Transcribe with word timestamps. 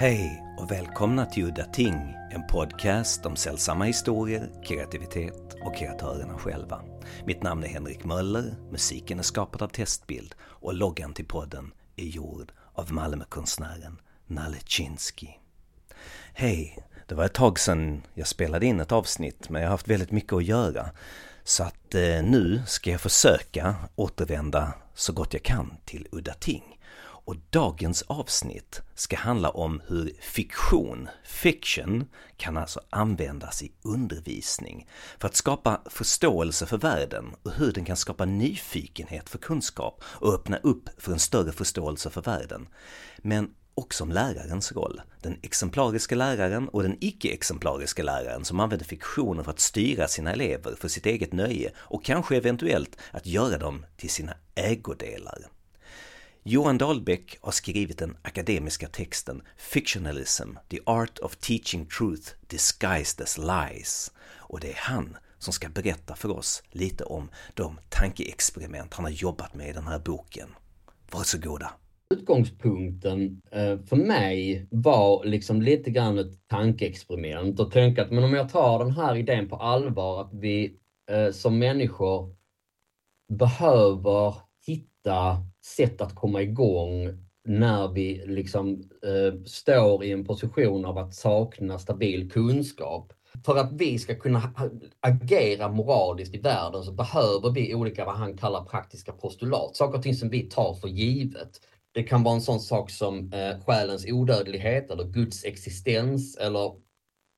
Hej 0.00 0.44
och 0.58 0.70
välkomna 0.70 1.26
till 1.26 1.44
Udda 1.44 1.64
Ting, 1.64 2.14
en 2.30 2.46
podcast 2.46 3.26
om 3.26 3.36
sällsamma 3.36 3.84
historier, 3.84 4.50
kreativitet 4.64 5.54
och 5.64 5.76
kreatörerna 5.76 6.38
själva. 6.38 6.82
Mitt 7.24 7.42
namn 7.42 7.64
är 7.64 7.68
Henrik 7.68 8.04
Möller, 8.04 8.54
musiken 8.70 9.18
är 9.18 9.22
skapad 9.22 9.62
av 9.62 9.68
Testbild 9.68 10.34
och 10.42 10.74
loggan 10.74 11.14
till 11.14 11.24
podden 11.24 11.72
är 11.96 12.04
gjord 12.04 12.52
av 12.72 12.92
Malmökonstnären 12.92 14.00
Nalle 14.26 14.56
Chinsky. 14.66 15.28
Hej, 16.32 16.78
det 17.08 17.14
var 17.14 17.24
ett 17.24 17.34
tag 17.34 17.58
sedan 17.58 18.02
jag 18.14 18.26
spelade 18.26 18.66
in 18.66 18.80
ett 18.80 18.92
avsnitt 18.92 19.48
men 19.48 19.62
jag 19.62 19.68
har 19.68 19.74
haft 19.74 19.88
väldigt 19.88 20.12
mycket 20.12 20.32
att 20.32 20.44
göra. 20.44 20.90
Så 21.44 21.62
att 21.62 21.94
eh, 21.94 22.22
nu 22.22 22.62
ska 22.66 22.90
jag 22.90 23.00
försöka 23.00 23.74
återvända 23.94 24.72
så 24.94 25.12
gott 25.12 25.32
jag 25.32 25.42
kan 25.42 25.76
till 25.84 26.08
Udda 26.12 26.34
Ting. 26.34 26.79
Och 27.24 27.36
dagens 27.50 28.02
avsnitt 28.02 28.80
ska 28.94 29.16
handla 29.16 29.50
om 29.50 29.82
hur 29.86 30.12
fiktion, 30.20 31.08
fiction, 31.24 32.04
kan 32.36 32.56
alltså 32.56 32.80
användas 32.90 33.62
i 33.62 33.72
undervisning 33.82 34.88
för 35.18 35.28
att 35.28 35.36
skapa 35.36 35.80
förståelse 35.86 36.66
för 36.66 36.78
världen 36.78 37.34
och 37.42 37.52
hur 37.52 37.72
den 37.72 37.84
kan 37.84 37.96
skapa 37.96 38.24
nyfikenhet 38.24 39.28
för 39.28 39.38
kunskap 39.38 40.02
och 40.04 40.34
öppna 40.34 40.56
upp 40.56 40.88
för 40.98 41.12
en 41.12 41.18
större 41.18 41.52
förståelse 41.52 42.10
för 42.10 42.22
världen. 42.22 42.68
Men 43.18 43.50
också 43.74 44.04
om 44.04 44.12
lärarens 44.12 44.72
roll. 44.72 45.00
Den 45.22 45.38
exemplariska 45.42 46.14
läraren 46.14 46.68
och 46.68 46.82
den 46.82 46.96
icke-exemplariska 47.00 48.02
läraren 48.02 48.44
som 48.44 48.60
använder 48.60 48.86
fiktionen 48.86 49.44
för 49.44 49.50
att 49.50 49.60
styra 49.60 50.08
sina 50.08 50.32
elever 50.32 50.74
för 50.74 50.88
sitt 50.88 51.06
eget 51.06 51.32
nöje 51.32 51.72
och 51.76 52.04
kanske 52.04 52.36
eventuellt 52.36 52.96
att 53.10 53.26
göra 53.26 53.58
dem 53.58 53.86
till 53.96 54.10
sina 54.10 54.34
ägodelar. 54.54 55.48
Johan 56.42 56.78
Dahlbäck 56.78 57.38
har 57.40 57.52
skrivit 57.52 57.98
den 57.98 58.16
akademiska 58.22 58.88
texten 58.88 59.42
Fictionalism, 59.56 60.48
the 60.68 60.78
art 60.86 61.18
of 61.18 61.36
teaching 61.36 61.86
truth 61.86 62.32
disguised 62.46 63.20
as 63.20 63.38
lies. 63.38 64.12
Och 64.38 64.60
det 64.60 64.70
är 64.70 64.76
han 64.76 65.16
som 65.38 65.52
ska 65.52 65.68
berätta 65.68 66.14
för 66.14 66.30
oss 66.30 66.62
lite 66.70 67.04
om 67.04 67.28
de 67.54 67.78
tankeexperiment 67.88 68.94
han 68.94 69.04
har 69.04 69.12
jobbat 69.12 69.54
med 69.54 69.68
i 69.68 69.72
den 69.72 69.86
här 69.86 69.98
boken. 69.98 70.48
Varsågoda! 71.12 71.72
Utgångspunkten 72.14 73.42
eh, 73.50 73.78
för 73.78 73.96
mig 73.96 74.66
var 74.70 75.24
liksom 75.24 75.62
lite 75.62 75.90
grann 75.90 76.18
ett 76.18 76.48
tankeexperiment 76.48 77.60
och 77.60 77.72
tänka 77.72 78.02
att 78.02 78.10
men 78.10 78.24
om 78.24 78.34
jag 78.34 78.48
tar 78.48 78.78
den 78.78 78.92
här 78.92 79.16
idén 79.16 79.48
på 79.48 79.56
allvar 79.56 80.20
att 80.20 80.34
vi 80.34 80.76
eh, 81.10 81.32
som 81.32 81.58
människor 81.58 82.34
behöver 83.28 84.34
hitta 84.66 85.49
sätt 85.64 86.00
att 86.00 86.14
komma 86.14 86.42
igång 86.42 87.08
när 87.44 87.88
vi 87.88 88.22
liksom 88.26 88.82
eh, 89.06 89.42
står 89.44 90.04
i 90.04 90.12
en 90.12 90.24
position 90.24 90.84
av 90.84 90.98
att 90.98 91.14
sakna 91.14 91.78
stabil 91.78 92.30
kunskap. 92.30 93.12
För 93.44 93.56
att 93.56 93.72
vi 93.72 93.98
ska 93.98 94.14
kunna 94.14 94.54
agera 95.00 95.68
moraliskt 95.68 96.34
i 96.34 96.38
världen 96.38 96.82
så 96.82 96.92
behöver 96.92 97.50
vi 97.50 97.74
olika, 97.74 98.04
vad 98.04 98.14
han 98.14 98.36
kallar 98.36 98.64
praktiska 98.64 99.12
postulat, 99.12 99.76
saker 99.76 99.98
och 99.98 100.02
ting 100.02 100.14
som 100.14 100.28
vi 100.28 100.42
tar 100.42 100.74
för 100.74 100.88
givet. 100.88 101.50
Det 101.94 102.02
kan 102.02 102.22
vara 102.22 102.34
en 102.34 102.40
sån 102.40 102.60
sak 102.60 102.90
som 102.90 103.32
eh, 103.32 103.64
själens 103.64 104.06
odödlighet 104.08 104.90
eller 104.90 105.04
Guds 105.04 105.44
existens 105.44 106.36
eller 106.36 106.66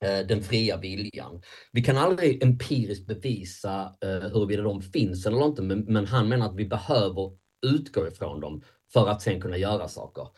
eh, 0.04 0.26
den 0.28 0.42
fria 0.42 0.76
viljan. 0.76 1.42
Vi 1.72 1.82
kan 1.82 1.96
aldrig 1.98 2.42
empiriskt 2.42 3.06
bevisa 3.06 3.94
eh, 4.04 4.30
huruvida 4.32 4.62
de 4.62 4.82
finns 4.82 5.26
eller 5.26 5.44
inte, 5.44 5.62
men, 5.62 5.80
men 5.80 6.06
han 6.06 6.28
menar 6.28 6.46
att 6.46 6.56
vi 6.56 6.66
behöver 6.66 7.41
utgå 7.62 8.06
ifrån 8.08 8.40
dem 8.40 8.62
för 8.92 9.08
att 9.08 9.22
sen 9.22 9.40
kunna 9.40 9.56
göra 9.56 9.88
saker. 9.88 10.28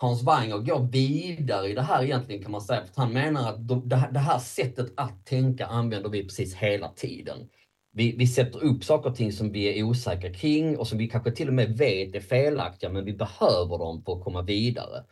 Hans 0.00 0.22
Wanger 0.22 0.58
går 0.58 0.88
vidare 0.92 1.68
i 1.68 1.74
det 1.74 1.82
här 1.82 2.04
egentligen 2.04 2.42
kan 2.42 2.52
man 2.52 2.60
säga, 2.60 2.84
för 2.94 3.02
han 3.02 3.12
menar 3.12 3.48
att 3.48 3.90
det 3.90 4.18
här 4.18 4.38
sättet 4.38 4.92
att 4.96 5.26
tänka 5.26 5.66
använder 5.66 6.10
vi 6.10 6.22
precis 6.22 6.54
hela 6.54 6.88
tiden. 6.88 7.48
Vi, 7.92 8.16
vi 8.16 8.26
sätter 8.26 8.64
upp 8.64 8.84
saker 8.84 9.10
och 9.10 9.16
ting 9.16 9.32
som 9.32 9.52
vi 9.52 9.78
är 9.78 9.82
osäkra 9.82 10.32
kring 10.32 10.78
och 10.78 10.88
som 10.88 10.98
vi 10.98 11.08
kanske 11.08 11.30
till 11.30 11.48
och 11.48 11.54
med 11.54 11.78
vet 11.78 12.14
är 12.14 12.20
felaktiga, 12.20 12.90
men 12.90 13.04
vi 13.04 13.12
behöver 13.12 13.78
dem 13.78 14.02
för 14.02 14.12
att 14.12 14.24
komma 14.24 14.42
vidare. 14.42 15.04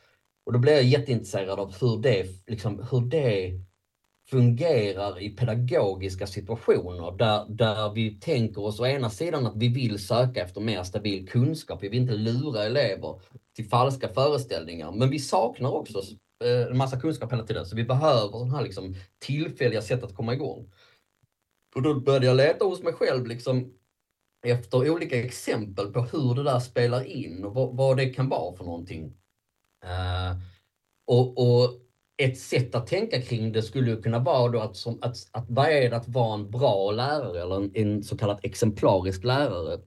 Och 0.47 0.53
då 0.53 0.59
blir 0.59 0.73
jag 0.73 0.83
jätteintresserad 0.83 1.61
av 1.61 1.75
hur 1.81 2.03
det, 2.03 2.27
liksom, 2.47 2.87
hur 2.91 3.01
det 3.01 3.53
fungerar 4.31 5.23
i 5.23 5.31
pedagogiska 5.31 6.27
situationer 6.27 7.17
där, 7.19 7.47
där 7.49 7.93
vi 7.95 8.11
tänker 8.21 8.65
oss 8.65 8.81
å 8.81 8.87
ena 8.87 9.11
sidan 9.11 9.47
att 9.47 9.57
vi 9.57 9.69
vill 9.69 9.99
söka 9.99 10.43
efter 10.43 10.61
mer 10.61 10.83
stabil 10.83 11.29
kunskap, 11.29 11.83
vi 11.83 11.89
vill 11.89 12.01
inte 12.01 12.15
lura 12.15 12.65
elever 12.65 13.21
till 13.57 13.69
falska 13.69 14.09
föreställningar, 14.09 14.93
men 14.93 15.11
vi 15.11 15.19
saknar 15.19 15.71
också 15.71 16.03
eh, 16.45 16.71
en 16.71 16.77
massa 16.77 17.01
kunskap 17.01 17.33
hela 17.33 17.47
tiden, 17.47 17.67
så 17.67 17.77
vi 17.77 17.85
behöver 17.85 18.29
sådana 18.29 18.57
här 18.57 18.65
liksom 18.65 18.95
tillfälliga 19.19 19.83
sätt 19.83 20.03
att 20.03 20.15
komma 20.15 20.35
igång. 20.35 20.73
Och 21.75 21.83
då 21.83 22.01
började 22.01 22.27
jag 22.27 22.37
leta 22.37 22.65
hos 22.65 22.83
mig 22.83 22.93
själv 22.93 23.27
liksom 23.27 23.73
efter 24.47 24.91
olika 24.91 25.25
exempel 25.25 25.93
på 25.93 26.01
hur 26.01 26.35
det 26.35 26.43
där 26.43 26.61
spelar 26.61 27.05
in 27.05 27.45
och 27.45 27.55
vad, 27.55 27.77
vad 27.77 27.97
det 27.97 28.07
kan 28.07 28.29
vara 28.29 28.57
för 28.57 28.65
någonting. 28.65 29.05
Uh, 29.85 30.41
och, 31.07 31.39
och 31.39 31.86
ett 32.19 32.39
sätt 32.39 32.75
att 32.75 32.87
tänka 32.87 33.23
kring 33.23 33.53
det 33.53 33.63
skulle 33.63 33.97
kunna 33.97 34.19
vara 34.19 34.53
då 34.53 34.61
att, 34.61 34.77
som, 34.77 34.99
att, 35.03 35.17
att 35.31 35.45
vad 35.49 35.67
är 35.67 35.91
det 35.91 35.97
att 35.97 36.09
vara 36.09 36.35
en 36.35 36.51
bra 36.51 36.91
lärare 36.91 37.43
eller 37.43 37.57
en, 37.57 37.71
en 37.75 38.05
så 38.05 38.17
kallad 38.17 38.41
exemplarisk 38.43 39.25
lärare? 39.25 39.81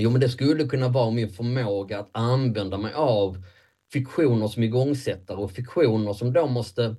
Jo, 0.00 0.10
men 0.10 0.20
det 0.20 0.28
skulle 0.28 0.64
kunna 0.64 0.88
vara 0.88 1.10
min 1.10 1.30
förmåga 1.30 1.98
att 1.98 2.08
använda 2.12 2.78
mig 2.78 2.92
av 2.94 3.44
fiktioner 3.92 4.48
som 4.48 4.62
igångsättare 4.62 5.36
och 5.36 5.50
fiktioner 5.50 6.12
som 6.12 6.32
då 6.32 6.46
måste 6.46 6.96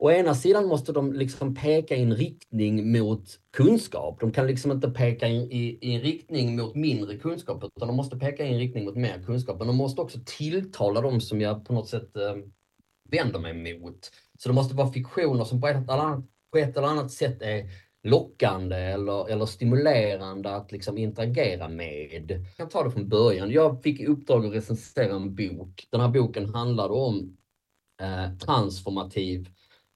Å 0.00 0.10
ena 0.10 0.34
sidan 0.34 0.66
måste 0.66 0.92
de 0.92 1.12
liksom 1.12 1.54
peka 1.54 1.96
i 1.96 2.02
en 2.02 2.16
riktning 2.16 2.92
mot 2.92 3.40
kunskap. 3.52 4.20
De 4.20 4.32
kan 4.32 4.46
liksom 4.46 4.72
inte 4.72 4.90
peka 4.90 5.28
i, 5.28 5.36
i, 5.36 5.78
i 5.80 5.94
en 5.94 6.00
riktning 6.00 6.56
mot 6.56 6.74
mindre 6.74 7.16
kunskap, 7.16 7.64
utan 7.64 7.88
de 7.88 7.96
måste 7.96 8.18
peka 8.18 8.44
i 8.44 8.52
en 8.52 8.58
riktning 8.58 8.84
mot 8.84 8.96
mer 8.96 9.22
kunskap. 9.26 9.58
Men 9.58 9.66
de 9.66 9.76
måste 9.76 10.00
också 10.00 10.18
tilltala 10.24 11.00
dem 11.00 11.20
som 11.20 11.40
jag 11.40 11.64
på 11.64 11.72
något 11.72 11.88
sätt 11.88 12.16
eh, 12.16 12.36
vänder 13.08 13.38
mig 13.40 13.78
mot. 13.78 14.10
Så 14.38 14.48
det 14.48 14.54
måste 14.54 14.74
vara 14.74 14.92
fiktioner 14.92 15.44
som 15.44 15.60
på 15.60 15.68
ett 15.68 15.76
eller 15.76 16.02
annat, 16.02 16.24
på 16.52 16.58
ett 16.58 16.76
eller 16.76 16.88
annat 16.88 17.12
sätt 17.12 17.42
är 17.42 17.70
lockande 18.02 18.76
eller, 18.76 19.28
eller 19.28 19.46
stimulerande 19.46 20.56
att 20.56 20.72
liksom 20.72 20.98
interagera 20.98 21.68
med. 21.68 22.30
Jag 22.30 22.56
kan 22.56 22.68
ta 22.68 22.84
det 22.84 22.90
från 22.90 23.08
början. 23.08 23.50
Jag 23.50 23.82
fick 23.82 24.00
i 24.00 24.06
uppdrag 24.06 24.46
att 24.46 24.52
recensera 24.52 25.14
en 25.14 25.34
bok. 25.34 25.86
Den 25.90 26.00
här 26.00 26.08
boken 26.08 26.54
handlade 26.54 26.94
om 26.94 27.36
eh, 28.00 28.38
transformativ 28.38 29.48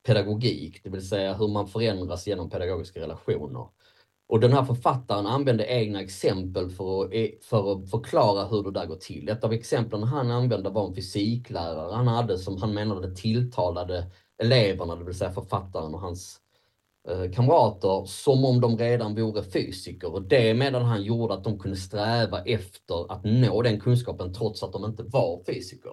pedagogik, 0.06 0.80
det 0.84 0.90
vill 0.90 1.08
säga 1.08 1.34
hur 1.34 1.48
man 1.48 1.68
förändras 1.68 2.26
genom 2.26 2.50
pedagogiska 2.50 3.00
relationer. 3.00 3.68
Och 4.32 4.40
den 4.40 4.52
här 4.52 4.64
författaren 4.64 5.26
använde 5.26 5.64
egna 5.64 6.00
exempel 6.00 6.70
för 6.70 7.04
att, 7.04 7.44
för 7.44 7.72
att 7.72 7.90
förklara 7.90 8.44
hur 8.44 8.62
det 8.62 8.70
där 8.70 8.86
går 8.86 8.96
till. 8.96 9.28
Ett 9.28 9.44
av 9.44 9.52
exemplen 9.52 10.02
han 10.02 10.30
använde 10.30 10.70
var 10.70 10.88
en 10.88 10.94
fysiklärare 10.94 11.94
han 11.94 12.08
hade 12.08 12.38
som 12.38 12.56
han 12.56 12.74
menade 12.74 13.14
tilltalade 13.14 14.10
eleverna, 14.42 14.96
det 14.96 15.04
vill 15.04 15.14
säga 15.14 15.30
författaren 15.30 15.94
och 15.94 16.00
hans 16.00 16.40
eh, 17.08 17.32
kamrater, 17.32 18.04
som 18.04 18.44
om 18.44 18.60
de 18.60 18.78
redan 18.78 19.14
vore 19.14 19.42
fysiker. 19.42 20.12
Och 20.12 20.22
det 20.22 20.54
medan 20.54 20.84
han 20.84 21.02
gjorde 21.02 21.34
att 21.34 21.44
de 21.44 21.58
kunde 21.58 21.76
sträva 21.76 22.42
efter 22.42 23.12
att 23.12 23.24
nå 23.24 23.62
den 23.62 23.80
kunskapen 23.80 24.34
trots 24.34 24.62
att 24.62 24.72
de 24.72 24.84
inte 24.84 25.02
var 25.02 25.44
fysiker. 25.44 25.92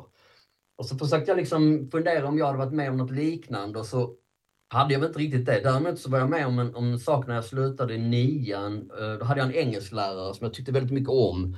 Och 0.77 0.85
så 0.85 0.97
försökte 0.97 1.31
jag 1.31 1.38
liksom 1.38 1.89
fundera 1.91 2.27
om 2.27 2.38
jag 2.38 2.45
hade 2.45 2.57
varit 2.57 2.73
med 2.73 2.89
om 2.89 2.97
något 2.97 3.11
liknande 3.11 3.79
och 3.79 3.85
så 3.85 4.16
hade 4.69 4.94
jag 4.94 5.00
väl 5.00 5.09
inte 5.09 5.19
riktigt 5.19 5.46
det. 5.46 5.62
Däremot 5.63 6.00
så 6.00 6.09
var 6.09 6.19
jag 6.19 6.30
med 6.30 6.47
om 6.47 6.59
en, 6.59 6.75
om 6.75 6.91
en 6.91 7.00
sak 7.00 7.28
när 7.28 7.35
jag 7.35 7.46
slutade 7.46 7.94
i 7.94 7.97
nian. 7.97 8.91
Eh, 9.00 9.13
då 9.19 9.25
hade 9.25 9.40
jag 9.40 9.50
en 9.50 9.56
engelsklärare 9.56 10.34
som 10.34 10.45
jag 10.45 10.54
tyckte 10.54 10.71
väldigt 10.71 10.94
mycket 10.94 11.10
om. 11.10 11.57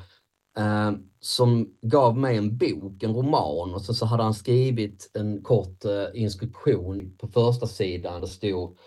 Eh, 0.58 0.92
som 1.20 1.70
gav 1.82 2.18
mig 2.18 2.38
en 2.38 2.58
bok, 2.58 3.04
en 3.04 3.14
roman 3.14 3.74
och 3.74 3.82
sen 3.82 3.96
så 3.96 4.06
hade 4.06 4.24
han 4.24 4.34
skrivit 4.34 5.12
en 5.14 5.44
kort 5.44 5.86
eh, 5.86 6.22
instruktion 6.22 7.18
på 7.18 7.28
första 7.28 7.68
sidan. 7.68 8.22
Det 8.22 8.28
stod 8.28 8.78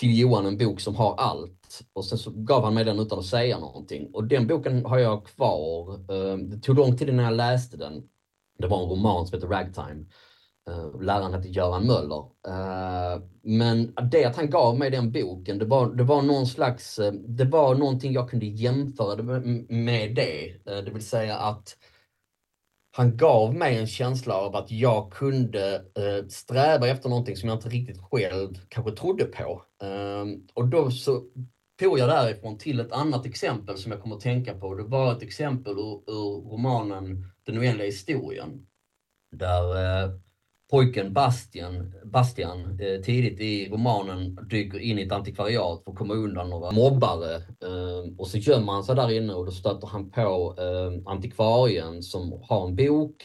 till 0.00 0.18
Johan 0.18 0.46
en 0.46 0.58
bok 0.58 0.80
som 0.80 0.96
har 0.96 1.14
allt. 1.14 1.80
Och 1.92 2.04
sen 2.04 2.18
så 2.18 2.30
gav 2.30 2.64
han 2.64 2.74
mig 2.74 2.84
den 2.84 3.00
utan 3.00 3.18
att 3.18 3.26
säga 3.26 3.58
någonting. 3.58 4.10
Och 4.14 4.24
den 4.24 4.46
boken 4.46 4.84
har 4.84 4.98
jag 4.98 5.26
kvar. 5.26 5.94
Eh, 5.94 6.36
det 6.36 6.58
tog 6.58 6.76
lång 6.76 6.96
tid 6.96 7.08
innan 7.08 7.24
jag 7.24 7.34
läste 7.34 7.76
den. 7.76 8.02
Det 8.58 8.66
var 8.66 8.82
en 8.82 8.88
roman 8.88 9.26
som 9.26 9.36
heter 9.36 9.48
Ragtime. 9.48 10.04
Eh, 10.68 11.00
läraren 11.00 11.32
hette 11.32 11.48
Göran 11.48 11.86
Möller. 11.86 12.24
Eh, 12.48 13.22
men 13.42 13.94
det 14.10 14.24
att 14.24 14.36
han 14.36 14.50
gav 14.50 14.78
mig 14.78 14.90
den 14.90 15.12
boken, 15.12 15.58
det 15.58 15.64
var, 15.64 15.94
det 15.94 16.04
var 16.04 16.22
någon 16.22 16.46
slags, 16.46 16.98
eh, 16.98 17.12
det 17.12 17.44
var 17.44 17.74
någonting 17.74 18.12
jag 18.12 18.30
kunde 18.30 18.46
jämföra 18.46 19.22
med, 19.22 19.70
med 19.70 20.14
det. 20.14 20.64
det 20.64 20.90
vill 20.90 21.06
säga 21.06 21.38
att 21.38 21.76
han 22.96 23.16
gav 23.16 23.54
mig 23.54 23.78
en 23.78 23.86
känsla 23.86 24.34
av 24.34 24.56
att 24.56 24.70
jag 24.70 25.12
kunde 25.12 25.84
sträva 26.28 26.88
efter 26.88 27.08
någonting 27.08 27.36
som 27.36 27.48
jag 27.48 27.58
inte 27.58 27.68
riktigt 27.68 28.02
själv 28.10 28.58
kanske 28.68 28.92
trodde 28.92 29.24
på. 29.24 29.62
och 30.54 30.68
då 30.68 30.90
så 30.90 31.22
tog 31.80 31.98
jag 31.98 32.08
därifrån 32.08 32.58
till 32.58 32.80
ett 32.80 32.92
annat 32.92 33.26
exempel 33.26 33.78
som 33.78 33.92
jag 33.92 34.02
kommer 34.02 34.16
att 34.16 34.22
tänka 34.22 34.54
på. 34.54 34.74
Det 34.74 34.82
var 34.82 35.12
ett 35.12 35.22
exempel 35.22 35.72
ur, 35.72 36.02
ur 36.06 36.50
romanen 36.50 37.26
Den 37.46 37.58
oändliga 37.58 37.86
historien. 37.86 38.66
Där 39.36 39.74
pojken 40.72 41.12
Bastian, 41.12 41.92
Bastian 42.04 42.80
eh, 42.80 43.00
tidigt 43.00 43.40
i 43.40 43.68
romanen 43.70 44.38
dyker 44.50 44.78
in 44.78 44.98
i 44.98 45.02
ett 45.02 45.12
antikvariat 45.12 45.84
för 45.84 45.90
att 45.92 45.98
komma 45.98 46.14
undan 46.14 46.50
några 46.50 46.70
mobbare. 46.70 47.34
Eh, 47.36 48.18
och 48.18 48.26
så 48.26 48.38
gömmer 48.38 48.72
han 48.72 48.84
sig 48.84 48.96
där 48.96 49.10
inne 49.10 49.34
och 49.34 49.46
då 49.46 49.52
stöter 49.52 49.86
han 49.86 50.10
på 50.10 50.54
eh, 50.58 51.12
antikvarien 51.12 52.02
som 52.02 52.42
har 52.42 52.68
en 52.68 52.76
bok 52.76 53.24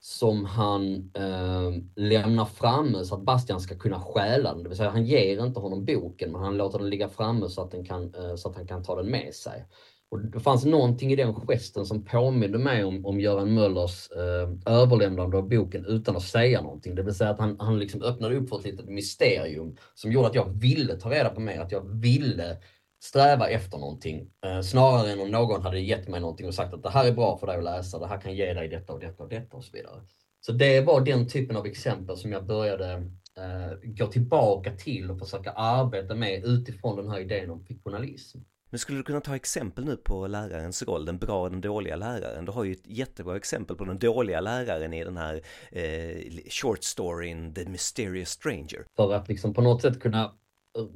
som 0.00 0.44
han 0.44 1.10
eh, 1.14 1.72
lämnar 1.96 2.44
framme 2.44 3.04
så 3.04 3.14
att 3.14 3.22
Bastian 3.22 3.60
ska 3.60 3.78
kunna 3.78 4.00
stjäla 4.00 4.54
den. 4.54 4.62
Det 4.62 4.68
vill 4.68 4.78
säga 4.78 4.90
han 4.90 5.06
ger 5.06 5.44
inte 5.44 5.60
honom 5.60 5.84
boken 5.84 6.32
men 6.32 6.40
han 6.40 6.56
låter 6.56 6.78
den 6.78 6.90
ligga 6.90 7.08
framme 7.08 7.48
så 7.48 7.62
att, 7.62 7.70
den 7.70 7.84
kan, 7.84 8.14
eh, 8.14 8.34
så 8.34 8.48
att 8.48 8.56
han 8.56 8.66
kan 8.66 8.82
ta 8.82 8.96
den 8.96 9.10
med 9.10 9.34
sig. 9.34 9.64
Och 10.10 10.20
det 10.20 10.40
fanns 10.40 10.64
någonting 10.64 11.12
i 11.12 11.16
den 11.16 11.34
gesten 11.34 11.86
som 11.86 12.04
påminde 12.04 12.58
mig 12.58 12.84
om, 12.84 13.06
om 13.06 13.20
Göran 13.20 13.54
Möllers 13.54 14.10
eh, 14.10 14.72
överlämnande 14.74 15.36
av 15.36 15.48
boken 15.48 15.84
utan 15.86 16.16
att 16.16 16.22
säga 16.22 16.62
någonting. 16.62 16.94
Det 16.94 17.02
vill 17.02 17.14
säga 17.14 17.30
att 17.30 17.38
han, 17.38 17.56
han 17.60 17.78
liksom 17.78 18.02
öppnade 18.02 18.36
upp 18.36 18.48
för 18.48 18.58
ett 18.58 18.64
litet 18.64 18.88
mysterium 18.88 19.76
som 19.94 20.12
gjorde 20.12 20.26
att 20.26 20.34
jag 20.34 20.60
ville 20.60 20.96
ta 20.96 21.10
reda 21.10 21.28
på 21.28 21.40
mer, 21.40 21.60
att 21.60 21.72
jag 21.72 22.00
ville 22.00 22.56
sträva 23.02 23.48
efter 23.48 23.78
någonting. 23.78 24.30
Eh, 24.46 24.60
snarare 24.60 25.12
än 25.12 25.20
om 25.20 25.30
någon 25.30 25.62
hade 25.62 25.80
gett 25.80 26.08
mig 26.08 26.20
någonting 26.20 26.46
och 26.46 26.54
sagt 26.54 26.74
att 26.74 26.82
det 26.82 26.90
här 26.90 27.06
är 27.06 27.12
bra 27.12 27.38
för 27.38 27.46
dig 27.46 27.56
att 27.56 27.64
läsa, 27.64 27.98
det 27.98 28.06
här 28.06 28.20
kan 28.20 28.34
ge 28.34 28.52
dig 28.52 28.68
detta 28.68 28.92
och 28.92 29.00
detta 29.00 29.22
och 29.22 29.28
detta 29.28 29.56
och 29.56 29.64
så 29.64 29.72
vidare. 29.72 30.00
Så 30.40 30.52
det 30.52 30.80
var 30.80 31.00
den 31.00 31.28
typen 31.28 31.56
av 31.56 31.66
exempel 31.66 32.16
som 32.16 32.32
jag 32.32 32.46
började 32.46 32.92
eh, 33.36 33.78
gå 33.82 34.06
tillbaka 34.06 34.76
till 34.76 35.10
och 35.10 35.18
försöka 35.18 35.50
arbeta 35.50 36.14
med 36.14 36.44
utifrån 36.44 36.96
den 36.96 37.10
här 37.10 37.20
idén 37.20 37.50
om 37.50 37.64
fiktionalism. 37.64 38.38
Men 38.70 38.78
skulle 38.78 38.98
du 38.98 39.02
kunna 39.02 39.20
ta 39.20 39.36
exempel 39.36 39.84
nu 39.84 39.96
på 39.96 40.26
lärarens 40.26 40.82
roll, 40.82 41.04
den 41.04 41.18
bra 41.18 41.42
och 41.42 41.50
den 41.50 41.60
dåliga 41.60 41.96
läraren? 41.96 42.44
Du 42.44 42.52
har 42.52 42.64
ju 42.64 42.72
ett 42.72 42.86
jättebra 42.86 43.36
exempel 43.36 43.76
på 43.76 43.84
den 43.84 43.98
dåliga 43.98 44.40
läraren 44.40 44.92
i 44.92 45.04
den 45.04 45.16
här 45.16 45.40
eh, 45.72 46.20
short 46.50 46.84
storyn 46.84 47.54
The 47.54 47.68
Mysterious 47.68 48.30
Stranger. 48.30 48.86
För 48.96 49.14
att 49.14 49.28
liksom 49.28 49.54
på 49.54 49.60
något 49.60 49.82
sätt 49.82 50.00
kunna 50.00 50.32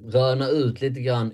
röna 0.05 0.49
ut 0.49 0.81
lite 0.81 1.01
grann 1.01 1.33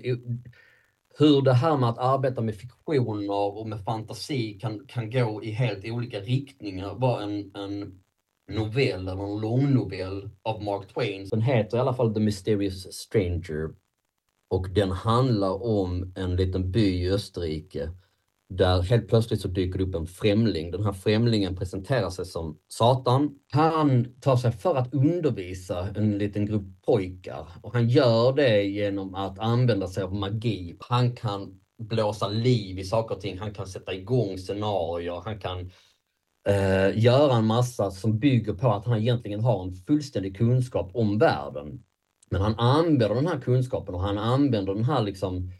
hur 1.19 1.41
det 1.41 1.53
här 1.53 1.77
med 1.77 1.89
att 1.89 1.97
arbeta 1.97 2.41
med 2.41 2.55
fiktioner 2.55 3.57
och 3.57 3.67
med 3.67 3.83
fantasi 3.83 4.59
kan, 4.61 4.85
kan 4.87 5.11
gå 5.11 5.43
i 5.43 5.51
helt 5.51 5.85
olika 5.85 6.19
riktningar 6.19 6.95
var 6.95 7.21
en, 7.21 7.55
en 7.55 7.99
novell, 8.51 9.07
eller 9.07 9.23
en 9.23 9.41
långnovell 9.41 10.29
av 10.41 10.63
Mark 10.63 10.87
Twain. 10.93 11.27
Den 11.29 11.41
heter 11.41 11.77
i 11.77 11.79
alla 11.79 11.93
fall 11.93 12.13
The 12.13 12.19
Mysterious 12.19 12.93
Stranger 12.93 13.69
och 14.49 14.69
den 14.69 14.91
handlar 14.91 15.63
om 15.63 16.13
en 16.15 16.35
liten 16.35 16.71
by 16.71 17.03
i 17.03 17.11
Österrike 17.11 17.89
där 18.49 18.81
helt 18.81 19.07
plötsligt 19.07 19.41
så 19.41 19.47
dyker 19.47 19.77
det 19.77 19.85
upp 19.85 19.95
en 19.95 20.07
främling. 20.07 20.71
Den 20.71 20.83
här 20.83 20.91
främlingen 20.91 21.55
presenterar 21.55 22.09
sig 22.09 22.25
som 22.25 22.57
Satan. 22.67 23.29
Han 23.51 24.07
tar 24.21 24.37
sig 24.37 24.51
för 24.51 24.75
att 24.75 24.93
undervisa 24.93 25.89
en 25.95 26.17
liten 26.17 26.45
grupp 26.45 26.81
pojkar 26.85 27.47
och 27.61 27.73
han 27.73 27.89
gör 27.89 28.33
det 28.33 28.63
genom 28.63 29.15
att 29.15 29.39
använda 29.39 29.87
sig 29.87 30.03
av 30.03 30.13
magi. 30.15 30.77
Han 30.79 31.15
kan 31.15 31.59
blåsa 31.79 32.27
liv 32.27 32.79
i 32.79 32.83
saker 32.83 33.15
och 33.15 33.21
ting, 33.21 33.39
han 33.39 33.53
kan 33.53 33.67
sätta 33.67 33.93
igång 33.93 34.37
scenarier, 34.37 35.21
han 35.25 35.39
kan 35.39 35.59
eh, 36.47 36.99
göra 37.03 37.35
en 37.35 37.45
massa 37.45 37.91
som 37.91 38.19
bygger 38.19 38.53
på 38.53 38.73
att 38.73 38.85
han 38.85 38.97
egentligen 38.97 39.39
har 39.39 39.63
en 39.63 39.73
fullständig 39.73 40.37
kunskap 40.37 40.91
om 40.93 41.17
världen. 41.17 41.83
Men 42.29 42.41
han 42.41 42.55
använder 42.59 43.15
den 43.15 43.27
här 43.27 43.39
kunskapen 43.39 43.95
och 43.95 44.01
han 44.01 44.17
använder 44.17 44.73
den 44.73 44.83
här 44.83 45.01
liksom 45.01 45.51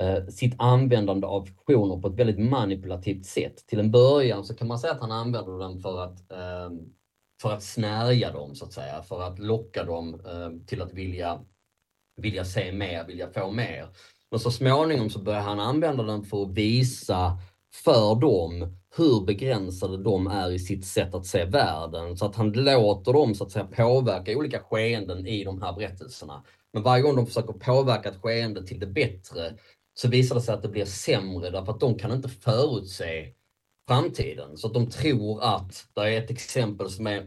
eh, 0.00 0.26
sitt 0.26 0.54
användande 0.58 1.26
av 1.26 1.44
fiktioner 1.44 1.96
på 1.96 2.08
ett 2.08 2.18
väldigt 2.18 2.50
manipulativt 2.50 3.26
sätt. 3.26 3.66
Till 3.66 3.80
en 3.80 3.90
början 3.90 4.44
så 4.44 4.54
kan 4.54 4.68
man 4.68 4.78
säga 4.78 4.92
att 4.92 5.00
han 5.00 5.12
använder 5.12 5.58
den 5.58 5.80
för 5.80 6.02
att, 6.02 6.32
eh, 6.32 6.70
för 7.42 7.52
att 7.52 7.62
snärja 7.62 8.32
dem, 8.32 8.54
så 8.54 8.64
att 8.64 8.72
säga, 8.72 9.02
för 9.02 9.22
att 9.22 9.38
locka 9.38 9.84
dem 9.84 10.14
eh, 10.14 10.66
till 10.66 10.82
att 10.82 10.94
vilja, 10.94 11.40
vilja 12.16 12.44
se 12.44 12.72
mer, 12.72 13.04
vilja 13.06 13.32
få 13.32 13.50
mer. 13.50 13.88
Men 14.30 14.40
så 14.40 14.50
småningom 14.50 15.10
så 15.10 15.18
börjar 15.18 15.40
han 15.40 15.60
använda 15.60 16.02
den 16.02 16.24
för 16.24 16.42
att 16.42 16.50
visa 16.50 17.38
för 17.74 18.14
dem 18.14 18.78
hur 18.96 19.24
begränsade 19.26 20.02
de 20.02 20.26
är 20.26 20.50
i 20.50 20.58
sitt 20.58 20.86
sätt 20.86 21.14
att 21.14 21.26
se 21.26 21.44
världen. 21.44 22.16
Så 22.16 22.26
att 22.26 22.36
han 22.36 22.52
låter 22.52 23.12
dem 23.12 23.34
så 23.34 23.44
att 23.44 23.50
säga 23.50 23.64
påverka 23.64 24.38
olika 24.38 24.60
skeenden 24.60 25.26
i 25.26 25.44
de 25.44 25.62
här 25.62 25.72
berättelserna. 25.72 26.44
Men 26.72 26.82
varje 26.82 27.02
gång 27.02 27.16
de 27.16 27.26
försöker 27.26 27.52
påverka 27.52 28.08
ett 28.08 28.22
skeende 28.22 28.66
till 28.66 28.80
det 28.80 28.86
bättre 28.86 29.54
så 29.94 30.08
visar 30.08 30.34
det 30.34 30.40
sig 30.40 30.54
att 30.54 30.62
det 30.62 30.68
blir 30.68 30.84
sämre 30.84 31.50
därför 31.50 31.72
att 31.72 31.80
de 31.80 31.98
kan 31.98 32.12
inte 32.12 32.28
förutse 32.28 33.32
framtiden. 33.88 34.56
Så 34.56 34.66
att 34.66 34.74
de 34.74 34.90
tror 34.90 35.44
att, 35.44 35.86
det 35.94 36.00
är 36.00 36.22
ett 36.22 36.30
exempel 36.30 36.90
som 36.90 37.06
är 37.06 37.18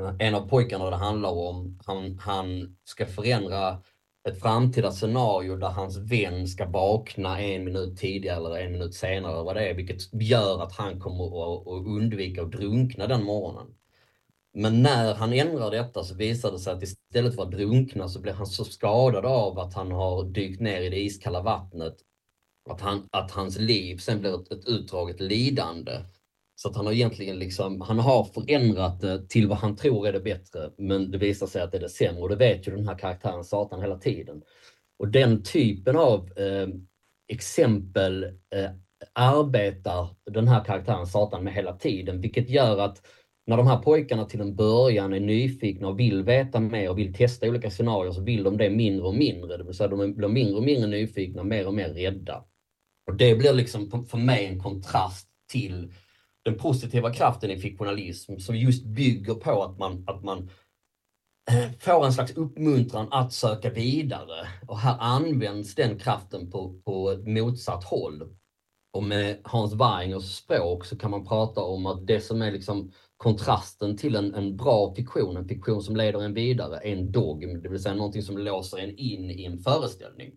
eh, 0.00 0.14
en 0.18 0.34
av 0.34 0.48
pojkarna 0.48 0.90
det 0.90 0.96
handlar 0.96 1.30
om, 1.30 1.78
han, 1.86 2.18
han 2.18 2.76
ska 2.84 3.06
förändra 3.06 3.82
ett 4.28 4.40
framtida 4.40 4.92
scenario 4.92 5.56
där 5.56 5.68
hans 5.68 5.96
vän 5.96 6.48
ska 6.48 6.66
vakna 6.66 7.40
en 7.40 7.64
minut 7.64 7.98
tidigare 7.98 8.36
eller 8.36 8.56
en 8.56 8.72
minut 8.72 8.94
senare, 8.94 9.44
vad 9.44 9.56
det 9.56 9.68
är, 9.68 9.74
vilket 9.74 10.22
gör 10.22 10.62
att 10.62 10.72
han 10.72 11.00
kommer 11.00 11.24
att 11.24 11.86
undvika 11.86 12.42
att 12.42 12.52
drunkna 12.52 13.06
den 13.06 13.24
morgonen. 13.24 13.74
Men 14.54 14.82
när 14.82 15.14
han 15.14 15.32
ändrar 15.32 15.70
detta 15.70 16.04
så 16.04 16.14
visar 16.14 16.52
det 16.52 16.58
sig 16.58 16.72
att 16.72 16.82
istället 16.82 17.34
för 17.34 17.42
att 17.42 17.50
drunkna 17.50 18.08
så 18.08 18.20
blir 18.20 18.32
han 18.32 18.46
så 18.46 18.64
skadad 18.64 19.26
av 19.26 19.58
att 19.58 19.74
han 19.74 19.92
har 19.92 20.24
dykt 20.24 20.60
ner 20.60 20.80
i 20.80 20.88
det 20.88 21.00
iskalla 21.00 21.42
vattnet 21.42 21.96
att, 22.70 22.80
han, 22.80 23.08
att 23.12 23.30
hans 23.30 23.58
liv 23.58 23.96
sen 23.96 24.20
blir 24.20 24.42
ett, 24.42 24.52
ett 24.52 24.68
utdraget 24.68 25.20
lidande. 25.20 25.92
Så 26.62 26.68
att 26.68 26.76
han 26.76 26.86
har 26.86 26.92
egentligen 26.92 27.38
liksom, 27.38 27.80
han 27.80 27.98
har 27.98 28.24
förändrat 28.24 29.00
det 29.00 29.28
till 29.28 29.48
vad 29.48 29.58
han 29.58 29.76
tror 29.76 30.08
är 30.08 30.12
det 30.12 30.20
bättre, 30.20 30.70
men 30.78 31.10
det 31.10 31.18
visar 31.18 31.46
sig 31.46 31.62
att 31.62 31.72
det 31.72 31.78
är 31.78 31.82
det 31.82 31.88
sämre. 31.88 32.22
Och 32.22 32.28
det 32.28 32.36
vet 32.36 32.68
ju 32.68 32.76
den 32.76 32.88
här 32.88 32.98
karaktären 32.98 33.44
Satan 33.44 33.80
hela 33.80 33.98
tiden. 33.98 34.42
Och 34.98 35.08
den 35.08 35.42
typen 35.42 35.96
av 35.96 36.38
eh, 36.38 36.68
exempel 37.28 38.24
eh, 38.24 38.70
arbetar 39.12 40.16
den 40.30 40.48
här 40.48 40.64
karaktären 40.64 41.06
Satan 41.06 41.44
med 41.44 41.52
hela 41.52 41.72
tiden, 41.72 42.20
vilket 42.20 42.50
gör 42.50 42.78
att 42.78 43.06
när 43.46 43.56
de 43.56 43.66
här 43.66 43.78
pojkarna 43.78 44.24
till 44.24 44.40
en 44.40 44.56
början 44.56 45.12
är 45.12 45.20
nyfikna 45.20 45.88
och 45.88 46.00
vill 46.00 46.22
veta 46.22 46.60
mer 46.60 46.90
och 46.90 46.98
vill 46.98 47.14
testa 47.14 47.48
olika 47.48 47.70
scenarier 47.70 48.12
så 48.12 48.20
vill 48.20 48.42
de 48.42 48.56
det 48.56 48.70
mindre 48.70 49.06
och 49.06 49.14
mindre. 49.14 49.56
Det 49.56 49.64
vill 49.64 49.74
säga 49.74 49.88
de 49.88 50.14
blir 50.14 50.28
mindre 50.28 50.56
och 50.56 50.64
mindre 50.64 50.90
nyfikna, 50.90 51.44
mer 51.44 51.66
och 51.66 51.74
mer 51.74 51.88
rädda. 51.88 52.44
Och 53.06 53.16
det 53.16 53.34
blir 53.34 53.52
liksom 53.52 54.06
för 54.10 54.18
mig 54.18 54.46
en 54.46 54.60
kontrast 54.60 55.28
till 55.52 55.92
den 56.50 56.58
positiva 56.58 57.12
kraften 57.12 57.50
i 57.50 57.58
fiktionalism 57.58 58.38
som 58.38 58.56
just 58.56 58.84
bygger 58.84 59.34
på 59.34 59.62
att 59.62 59.78
man, 59.78 60.04
att 60.06 60.24
man 60.24 60.50
eh, 61.50 61.70
får 61.78 62.06
en 62.06 62.12
slags 62.12 62.36
uppmuntran 62.36 63.08
att 63.10 63.32
söka 63.32 63.70
vidare. 63.70 64.48
Och 64.66 64.78
här 64.78 64.96
används 65.00 65.74
den 65.74 65.98
kraften 65.98 66.50
på, 66.50 66.80
på 66.84 67.10
ett 67.10 67.26
motsatt 67.26 67.84
håll. 67.84 68.36
Och 68.92 69.02
med 69.02 69.40
Hans 69.44 69.74
Weingers 69.74 70.36
språk 70.36 70.84
så 70.84 70.98
kan 70.98 71.10
man 71.10 71.26
prata 71.26 71.60
om 71.60 71.86
att 71.86 72.06
det 72.06 72.20
som 72.20 72.42
är 72.42 72.52
liksom 72.52 72.92
kontrasten 73.16 73.96
till 73.96 74.16
en, 74.16 74.34
en 74.34 74.56
bra 74.56 74.94
fiktion, 74.94 75.36
en 75.36 75.48
fiktion 75.48 75.82
som 75.82 75.96
leder 75.96 76.22
en 76.22 76.34
vidare, 76.34 76.76
är 76.76 76.92
en 76.92 77.12
dogm, 77.12 77.62
det 77.62 77.68
vill 77.68 77.82
säga 77.82 77.94
någonting 77.94 78.22
som 78.22 78.38
låser 78.38 78.78
en 78.78 78.96
in 78.96 79.30
i 79.30 79.44
en 79.44 79.58
föreställning. 79.58 80.32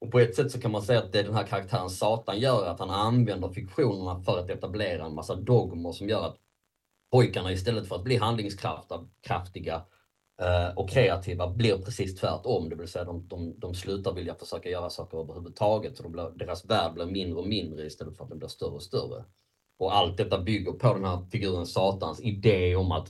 Och 0.00 0.10
på 0.10 0.18
ett 0.20 0.34
sätt 0.34 0.50
så 0.50 0.60
kan 0.60 0.70
man 0.70 0.82
säga 0.82 0.98
att 0.98 1.12
det 1.12 1.22
den 1.22 1.34
här 1.34 1.46
karaktären 1.46 1.90
Satan 1.90 2.38
gör, 2.38 2.66
att 2.66 2.80
han 2.80 2.90
använder 2.90 3.48
fiktionerna 3.48 4.22
för 4.22 4.38
att 4.38 4.50
etablera 4.50 5.06
en 5.06 5.14
massa 5.14 5.34
dogmer 5.34 5.92
som 5.92 6.08
gör 6.08 6.26
att 6.26 6.36
pojkarna 7.12 7.52
istället 7.52 7.88
för 7.88 7.96
att 7.96 8.04
bli 8.04 8.16
handlingskraftiga 8.16 9.82
eh, 10.42 10.76
och 10.76 10.90
kreativa 10.90 11.50
blir 11.50 11.78
precis 11.78 12.16
tvärtom. 12.16 12.68
Det 12.68 12.76
vill 12.76 12.88
säga 12.88 13.04
de, 13.04 13.28
de, 13.28 13.60
de 13.60 13.74
slutar 13.74 14.12
vilja 14.12 14.34
försöka 14.34 14.68
göra 14.68 14.90
saker 14.90 15.18
överhuvudtaget. 15.18 15.96
Så 15.96 16.02
de 16.02 16.12
blir, 16.12 16.30
deras 16.30 16.64
värld 16.64 16.94
blir 16.94 17.06
mindre 17.06 17.38
och 17.38 17.48
mindre 17.48 17.86
istället 17.86 18.16
för 18.16 18.24
att 18.24 18.30
den 18.30 18.38
blir 18.38 18.48
större 18.48 18.70
och 18.70 18.82
större. 18.82 19.24
Och 19.78 19.96
allt 19.96 20.16
detta 20.16 20.38
bygger 20.38 20.72
på 20.72 20.94
den 20.94 21.04
här 21.04 21.26
figuren 21.32 21.66
Satans 21.66 22.20
idé 22.20 22.76
om 22.76 22.92
att 22.92 23.08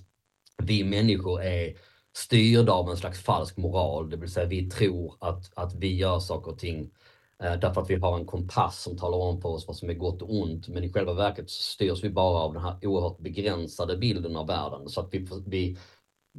vi 0.63 0.85
människor 0.85 1.43
är 1.43 1.75
styrda 2.21 2.73
av 2.73 2.91
en 2.91 2.97
slags 2.97 3.23
falsk 3.23 3.57
moral, 3.57 4.11
det 4.11 4.17
vill 4.17 4.33
säga 4.33 4.47
vi 4.47 4.71
tror 4.71 5.15
att, 5.21 5.51
att 5.55 5.75
vi 5.75 5.97
gör 5.97 6.19
saker 6.19 6.51
och 6.53 6.59
ting 6.59 6.91
eh, 7.43 7.55
därför 7.61 7.81
att 7.81 7.91
vi 7.91 7.95
har 7.95 8.19
en 8.19 8.27
kompass 8.27 8.83
som 8.83 8.97
talar 8.97 9.19
om 9.19 9.41
för 9.41 9.49
oss 9.49 9.67
vad 9.67 9.77
som 9.77 9.91
är 9.91 9.95
gott 9.95 10.23
och 10.23 10.35
ont. 10.35 10.69
Men 10.69 10.85
i 10.85 10.93
själva 10.93 11.13
verket 11.13 11.51
så 11.51 11.63
styrs 11.63 12.05
vi 12.05 12.11
bara 12.11 12.39
av 12.39 12.53
den 12.53 12.63
här 12.63 12.77
oerhört 12.83 13.19
begränsade 13.19 13.97
bilden 13.97 14.37
av 14.37 14.47
världen. 14.47 14.89
Så 14.89 15.01
att 15.01 15.15
vi, 15.15 15.29
vi, 15.47 15.79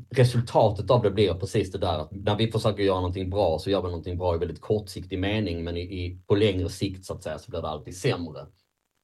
resultatet 0.09 0.91
av 0.91 1.01
det 1.01 1.11
blir 1.11 1.33
precis 1.33 1.71
det 1.71 1.77
där 1.77 1.99
att 1.99 2.11
när 2.11 2.35
vi 2.35 2.51
försöker 2.51 2.83
göra 2.83 2.99
någonting 2.99 3.29
bra 3.29 3.59
så 3.59 3.69
gör 3.69 3.81
vi 3.81 3.87
någonting 3.87 4.17
bra 4.17 4.35
i 4.35 4.37
väldigt 4.37 4.61
kortsiktig 4.61 5.19
mening 5.19 5.63
men 5.63 5.77
i, 5.77 5.81
i, 5.81 6.19
på 6.27 6.35
längre 6.35 6.69
sikt 6.69 7.05
så 7.05 7.13
att 7.13 7.23
säga 7.23 7.39
så 7.39 7.51
blir 7.51 7.61
det 7.61 7.67
alltid 7.67 7.97
sämre. 7.97 8.41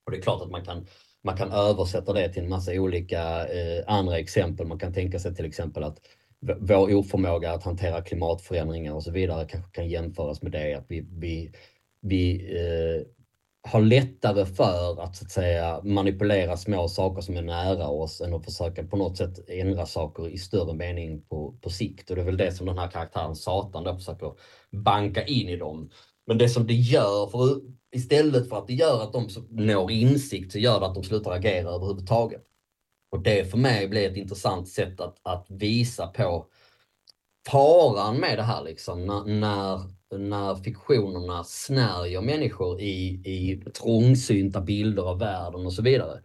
Och 0.05 0.11
det 0.11 0.17
är 0.17 0.21
klart 0.21 0.41
att 0.41 0.51
man 0.51 0.65
kan, 0.65 0.87
man 1.23 1.37
kan 1.37 1.51
översätta 1.51 2.13
det 2.13 2.33
till 2.33 2.43
en 2.43 2.49
massa 2.49 2.71
olika 2.71 3.47
eh, 3.47 3.83
andra 3.87 4.19
exempel. 4.19 4.67
Man 4.67 4.79
kan 4.79 4.93
tänka 4.93 5.19
sig 5.19 5.35
till 5.35 5.45
exempel 5.45 5.83
att 5.83 5.99
vår 6.59 6.95
oförmåga 6.95 7.51
att 7.51 7.63
hantera 7.63 8.01
klimatförändringar 8.01 8.93
och 8.93 9.03
så 9.03 9.11
vidare 9.11 9.45
kanske 9.45 9.71
kan 9.71 9.89
jämföras 9.89 10.41
med 10.41 10.51
det 10.51 10.73
att 10.73 10.85
vi, 10.87 11.07
vi, 11.11 11.51
vi 12.01 12.51
eh, 12.55 13.07
har 13.71 13.81
lättare 13.81 14.45
för 14.45 15.01
att, 15.03 15.15
så 15.15 15.25
att 15.25 15.31
säga, 15.31 15.81
manipulera 15.83 16.57
små 16.57 16.87
saker 16.87 17.21
som 17.21 17.37
är 17.37 17.41
nära 17.41 17.87
oss 17.87 18.21
än 18.21 18.33
att 18.33 18.45
försöka 18.45 18.83
på 18.83 18.97
något 18.97 19.17
sätt 19.17 19.49
ändra 19.49 19.85
saker 19.85 20.29
i 20.29 20.37
större 20.37 20.73
mening 20.73 21.21
på, 21.21 21.57
på 21.61 21.69
sikt. 21.69 22.09
Och 22.09 22.15
det 22.15 22.21
är 22.21 22.25
väl 22.25 22.37
det 22.37 22.51
som 22.51 22.67
den 22.67 22.77
här 22.77 22.87
karaktären 22.87 23.35
Satan 23.35 23.83
då 23.83 23.95
försöker 23.95 24.31
banka 24.71 25.25
in 25.25 25.49
i 25.49 25.57
dem. 25.57 25.89
Men 26.27 26.37
det 26.37 26.49
som 26.49 26.67
det 26.67 26.73
gör, 26.73 27.27
för 27.27 27.61
istället 27.95 28.49
för 28.49 28.57
att 28.57 28.67
det 28.67 28.73
gör 28.73 29.03
att 29.03 29.13
de 29.13 29.27
når 29.49 29.91
insikt 29.91 30.51
så 30.51 30.59
gör 30.59 30.79
det 30.79 30.85
att 30.85 30.95
de 30.95 31.03
slutar 31.03 31.31
agera 31.31 31.69
överhuvudtaget. 31.69 32.43
Och 33.11 33.23
det 33.23 33.51
för 33.51 33.57
mig 33.57 33.87
blir 33.87 34.09
ett 34.09 34.17
intressant 34.17 34.67
sätt 34.67 35.01
att, 35.01 35.19
att 35.23 35.45
visa 35.49 36.07
på 36.07 36.45
faran 37.49 38.17
med 38.17 38.37
det 38.37 38.43
här 38.43 38.63
liksom, 38.63 39.05
när, 39.05 39.25
när, 39.25 39.79
när 40.17 40.55
fiktionerna 40.55 41.43
snärjer 41.43 42.21
människor 42.21 42.81
i, 42.81 43.21
i 43.25 43.63
trångsynta 43.71 44.61
bilder 44.61 45.03
av 45.03 45.19
världen 45.19 45.65
och 45.65 45.73
så 45.73 45.81
vidare. 45.81 46.21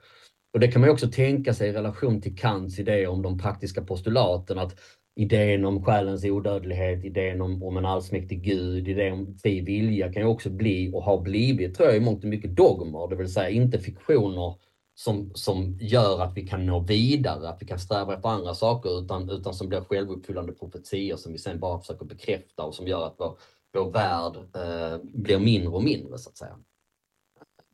Och 0.53 0.61
det 0.61 0.69
kan 0.69 0.81
man 0.81 0.91
också 0.91 1.09
tänka 1.09 1.55
sig 1.55 1.69
i 1.69 1.73
relation 1.73 2.21
till 2.21 2.37
Kants 2.37 2.79
idé 2.79 3.07
om 3.07 3.23
de 3.23 3.39
praktiska 3.39 3.83
postulaten, 3.83 4.59
att 4.59 4.79
idén 5.17 5.65
om 5.65 5.85
själens 5.85 6.25
odödlighet, 6.25 7.05
idén 7.05 7.41
om, 7.41 7.63
om 7.63 7.77
en 7.77 7.87
allsmäktig 7.87 8.43
gud, 8.43 8.89
idén 8.89 9.13
om 9.13 9.39
fri 9.43 9.61
vilja 9.61 10.13
kan 10.13 10.23
ju 10.23 10.29
också 10.29 10.51
bli 10.51 10.91
och 10.95 11.03
har 11.03 11.21
blivit, 11.21 11.75
tror 11.75 11.89
jag, 11.89 11.97
i 11.97 12.01
mångt 12.01 12.25
och 12.25 12.31
mycket 12.31 12.57
dogmer, 12.57 13.09
det 13.09 13.17
vill 13.17 13.33
säga 13.33 13.49
inte 13.49 13.79
fiktioner 13.79 14.55
som, 14.95 15.31
som 15.35 15.79
gör 15.81 16.21
att 16.21 16.37
vi 16.37 16.47
kan 16.47 16.67
nå 16.67 16.81
vidare, 16.81 17.49
att 17.49 17.63
vi 17.63 17.67
kan 17.67 17.79
sträva 17.79 18.15
efter 18.15 18.29
andra 18.29 18.55
saker, 18.55 19.05
utan, 19.05 19.31
utan 19.31 19.55
som 19.55 19.69
blir 19.69 19.81
självuppfyllande 19.81 20.53
profetior 20.53 21.17
som 21.17 21.33
vi 21.33 21.39
sen 21.39 21.61
bara 21.61 21.79
försöker 21.79 22.05
bekräfta 22.05 22.65
och 22.65 22.75
som 22.75 22.87
gör 22.87 23.07
att 23.07 23.15
vår, 23.19 23.39
vår 23.73 23.91
värld 23.91 24.37
eh, 24.37 24.99
blir 25.03 25.39
mindre 25.39 25.69
och 25.69 25.85
mindre, 25.85 26.19
så 26.19 26.31
att 26.31 26.37
säga. 26.37 26.59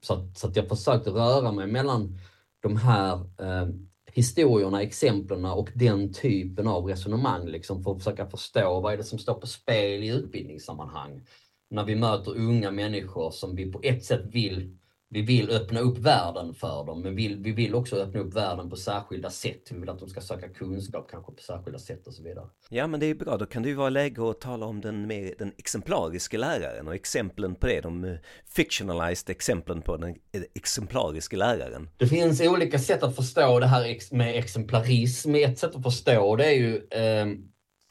Så, 0.02 0.30
så 0.36 0.48
att 0.48 0.56
jag 0.56 0.68
försökte 0.68 1.10
röra 1.10 1.52
mig 1.52 1.66
mellan 1.66 2.18
de 2.60 2.76
här 2.76 3.14
eh, 3.14 3.68
historierna, 4.12 4.82
exemplen 4.82 5.44
och 5.44 5.68
den 5.74 6.12
typen 6.12 6.68
av 6.68 6.84
resonemang 6.84 7.46
liksom, 7.46 7.84
för 7.84 7.90
att 7.90 7.98
försöka 7.98 8.30
förstå 8.30 8.80
vad 8.80 8.92
är 8.92 8.96
det 8.96 9.04
som 9.04 9.18
står 9.18 9.34
på 9.34 9.46
spel 9.46 10.04
i 10.04 10.08
utbildningssammanhang. 10.08 11.26
När 11.70 11.84
vi 11.84 11.96
möter 11.96 12.36
unga 12.36 12.70
människor 12.70 13.30
som 13.30 13.56
vi 13.56 13.72
på 13.72 13.80
ett 13.82 14.04
sätt 14.04 14.22
vill 14.24 14.77
vi 15.10 15.22
vill 15.22 15.50
öppna 15.50 15.80
upp 15.80 15.98
världen 15.98 16.54
för 16.54 16.84
dem, 16.86 17.02
men 17.02 17.16
vill, 17.16 17.36
vi 17.42 17.52
vill 17.52 17.74
också 17.74 17.96
öppna 17.96 18.20
upp 18.20 18.34
världen 18.34 18.70
på 18.70 18.76
särskilda 18.76 19.30
sätt. 19.30 19.62
Vi 19.70 19.78
vill 19.78 19.88
att 19.88 19.98
de 19.98 20.08
ska 20.08 20.20
söka 20.20 20.48
kunskap 20.48 21.08
kanske 21.10 21.32
på 21.32 21.42
särskilda 21.42 21.78
sätt 21.78 22.06
och 22.06 22.14
så 22.14 22.22
vidare. 22.22 22.46
Ja, 22.70 22.86
men 22.86 23.00
det 23.00 23.06
är 23.06 23.14
bra. 23.14 23.36
Då 23.36 23.46
kan 23.46 23.62
det 23.62 23.68
ju 23.68 23.74
vara 23.74 23.90
läge 23.90 24.30
att 24.30 24.40
tala 24.40 24.66
om 24.66 24.80
den, 24.80 25.06
mer, 25.06 25.34
den 25.38 25.52
exemplariska 25.58 26.38
läraren 26.38 26.88
och 26.88 26.94
exemplen 26.94 27.54
på 27.54 27.66
det. 27.66 27.80
De 27.80 28.04
eh, 28.04 28.16
fictionalized 28.56 29.30
exemplen 29.30 29.82
på 29.82 29.96
den 29.96 30.10
eh, 30.10 30.42
exemplariska 30.54 31.36
läraren. 31.36 31.90
Det 31.96 32.06
finns 32.06 32.40
olika 32.40 32.78
sätt 32.78 33.02
att 33.02 33.16
förstå 33.16 33.60
det 33.60 33.66
här 33.66 34.14
med 34.14 34.36
exemplarism. 34.36 35.34
Ett 35.34 35.58
sätt 35.58 35.76
att 35.76 35.82
förstå 35.82 36.36
det 36.36 36.46
är 36.46 36.56
ju 36.56 36.76
eh, 36.76 37.26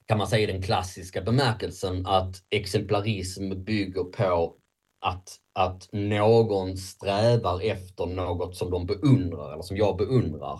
kan 0.08 0.18
man 0.18 0.28
säga 0.28 0.50
i 0.50 0.52
den 0.52 0.62
klassiska 0.62 1.22
bemärkelsen 1.22 2.06
att 2.06 2.36
exemplarism 2.50 3.64
bygger 3.64 4.04
på 4.04 4.56
att, 5.02 5.36
att 5.58 5.90
någon 5.92 6.78
strävar 6.78 7.62
efter 7.62 8.06
något 8.06 8.56
som 8.56 8.72
de 8.72 8.86
beundrar 8.86 9.54
eller 9.54 9.62
som 9.62 9.78
jag 9.78 9.98
beundrar. 9.98 10.60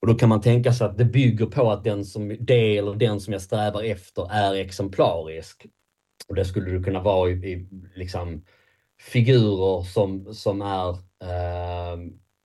Och 0.00 0.06
då 0.06 0.14
kan 0.14 0.28
man 0.28 0.40
tänka 0.40 0.72
sig 0.72 0.86
att 0.86 0.98
det 0.98 1.04
bygger 1.04 1.46
på 1.46 1.70
att 1.70 1.84
den 1.84 2.04
som, 2.04 2.36
det 2.40 2.78
eller 2.78 2.94
den 2.94 3.20
som 3.20 3.32
jag 3.32 3.42
strävar 3.42 3.82
efter 3.82 4.32
är 4.32 4.54
exemplarisk. 4.54 5.66
Och 6.28 6.34
det 6.34 6.44
skulle 6.44 6.70
det 6.70 6.84
kunna 6.84 7.02
vara 7.02 7.30
i, 7.30 7.32
i 7.32 7.68
liksom, 7.94 8.44
figurer 9.00 9.82
som, 9.82 10.34
som 10.34 10.62
är 10.62 10.88
eh, 11.22 11.98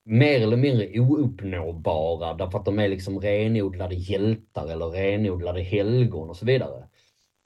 mer 0.05 0.41
eller 0.41 0.57
mindre 0.57 0.99
ouppnåbara 0.99 2.33
därför 2.33 2.59
att 2.59 2.65
de 2.65 2.79
är 2.79 2.87
liksom 2.87 3.19
renodlade 3.19 3.95
hjältar 3.95 4.67
eller 4.67 4.85
renodlade 4.85 5.61
helgon 5.61 6.29
och 6.29 6.37
så 6.37 6.45
vidare. 6.45 6.87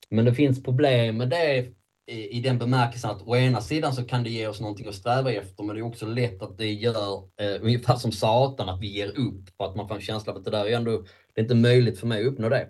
Men 0.09 0.25
det 0.25 0.33
finns 0.33 0.63
problem 0.63 1.17
med 1.17 1.29
det 1.29 1.76
i, 2.07 2.39
den 2.39 2.57
bemärkelsen 2.57 3.09
att 3.09 3.21
å 3.27 3.35
ena 3.35 3.61
sidan 3.61 3.93
så 3.93 4.03
kan 4.03 4.23
det 4.23 4.29
ge 4.29 4.47
oss 4.47 4.61
någonting 4.61 4.87
att 4.87 4.95
sträva 4.95 5.31
efter, 5.31 5.63
men 5.63 5.75
det 5.75 5.81
är 5.81 5.85
också 5.85 6.05
lätt 6.05 6.41
att 6.41 6.57
det 6.57 6.73
gör 6.73 7.23
eh, 7.41 7.61
ungefär 7.61 7.95
som 7.95 8.11
Satan, 8.11 8.69
att 8.69 8.81
vi 8.81 8.87
ger 8.87 9.07
upp 9.07 9.49
för 9.57 9.65
att 9.65 9.75
man 9.75 9.87
får 9.87 9.95
en 9.95 10.01
känsla 10.01 10.31
av 10.31 10.37
att 10.37 10.45
det 10.45 10.51
där 10.51 10.65
är 10.65 10.75
ändå, 10.75 11.03
det 11.33 11.41
är 11.41 11.43
inte 11.43 11.55
möjligt 11.55 11.99
för 11.99 12.07
mig 12.07 12.21
att 12.21 12.33
uppnå 12.33 12.49
det. 12.49 12.67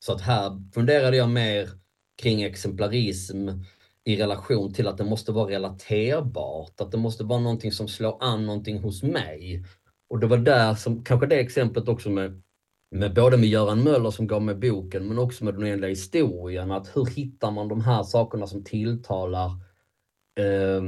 Så 0.00 0.12
att 0.12 0.20
här 0.20 0.72
funderade 0.74 1.16
jag 1.16 1.28
mer 1.28 1.68
kring 2.22 2.42
exemplarism 2.42 3.48
i 4.04 4.16
relation 4.16 4.74
till 4.74 4.88
att 4.88 4.98
det 4.98 5.04
måste 5.04 5.32
vara 5.32 5.50
relaterbart, 5.50 6.80
att 6.80 6.90
det 6.90 6.98
måste 6.98 7.24
vara 7.24 7.40
någonting 7.40 7.72
som 7.72 7.88
slår 7.88 8.16
an 8.20 8.46
någonting 8.46 8.78
hos 8.78 9.02
mig. 9.02 9.64
Och 10.10 10.18
det 10.18 10.26
var 10.26 10.38
där 10.38 10.74
som, 10.74 11.04
kanske 11.04 11.26
det 11.26 11.40
exemplet 11.40 11.88
också 11.88 12.10
med 12.10 12.42
med 12.90 13.14
både 13.14 13.36
med 13.36 13.48
Göran 13.48 13.82
Möller 13.82 14.10
som 14.10 14.26
gav 14.26 14.42
mig 14.42 14.54
boken, 14.54 15.08
men 15.08 15.18
också 15.18 15.44
med 15.44 15.54
den 15.54 15.66
enliga 15.66 15.90
historien. 15.90 16.70
Att 16.70 16.96
hur 16.96 17.06
hittar 17.06 17.50
man 17.50 17.68
de 17.68 17.80
här 17.80 18.02
sakerna 18.02 18.46
som 18.46 18.64
tilltalar 18.64 19.50
eh, 20.40 20.82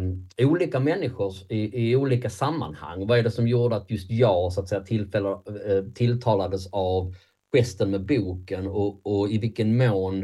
olika 0.46 0.80
människor 0.80 1.34
i, 1.48 1.90
i, 1.90 1.96
olika 1.96 2.30
sammanhang? 2.30 3.06
Vad 3.06 3.18
är 3.18 3.22
det 3.22 3.30
som 3.30 3.48
gjorde 3.48 3.76
att 3.76 3.90
just 3.90 4.10
jag 4.10 4.52
så 4.52 4.60
att 4.60 4.68
säga, 4.68 4.80
eh, 4.80 5.84
tilltalades 5.94 6.66
av 6.72 7.14
gesten 7.52 7.90
med 7.90 8.06
boken 8.06 8.66
och, 8.66 9.06
och 9.06 9.30
i 9.30 9.38
vilken 9.38 9.76
mån 9.76 10.22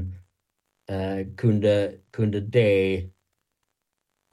eh, 0.90 1.34
kunde, 1.36 1.94
kunde 2.10 2.40
det 2.40 3.10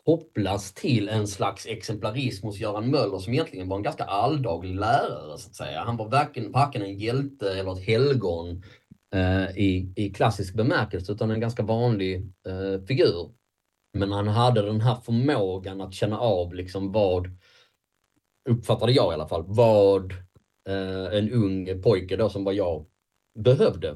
kopplas 0.06 0.74
till 0.74 1.10
en 1.10 1.28
slags 1.28 1.66
exemplarism 1.66 2.48
hos 2.48 2.60
Göran 2.60 2.90
Möller 2.90 3.20
som 3.20 3.34
egentligen 3.34 3.70
var 3.70 3.78
en 3.78 3.84
ganska 3.84 4.04
alldaglig 4.04 4.76
lärare. 4.76 5.38
så 5.38 5.50
att 5.50 5.56
säga. 5.56 5.84
Han 5.84 5.98
var 5.98 6.10
varken, 6.10 6.52
varken 6.52 6.82
en 6.82 7.00
hjälte 7.00 7.60
eller 7.60 7.72
ett 7.72 7.86
helgon 7.86 8.64
eh, 9.16 9.58
i, 9.58 9.94
i 9.96 10.10
klassisk 10.10 10.54
bemärkelse 10.54 11.12
utan 11.12 11.32
en 11.32 11.40
ganska 11.40 11.64
vanlig 11.64 12.16
eh, 12.48 12.86
figur. 12.86 13.32
Men 13.94 14.12
han 14.12 14.28
hade 14.28 14.62
den 14.62 14.82
här 14.82 14.96
förmågan 14.96 15.82
att 15.82 15.94
känna 15.94 16.20
av 16.20 16.54
liksom 16.54 16.92
vad, 16.92 17.28
uppfattade 18.50 18.92
jag 18.92 19.12
i 19.12 19.14
alla 19.14 19.28
fall, 19.28 19.44
vad 19.48 20.12
eh, 20.70 21.18
en 21.18 21.32
ung 21.32 21.82
pojke 21.82 22.16
då 22.16 22.30
som 22.30 22.44
var 22.44 22.54
jag 22.54 22.86
behövde. 23.40 23.96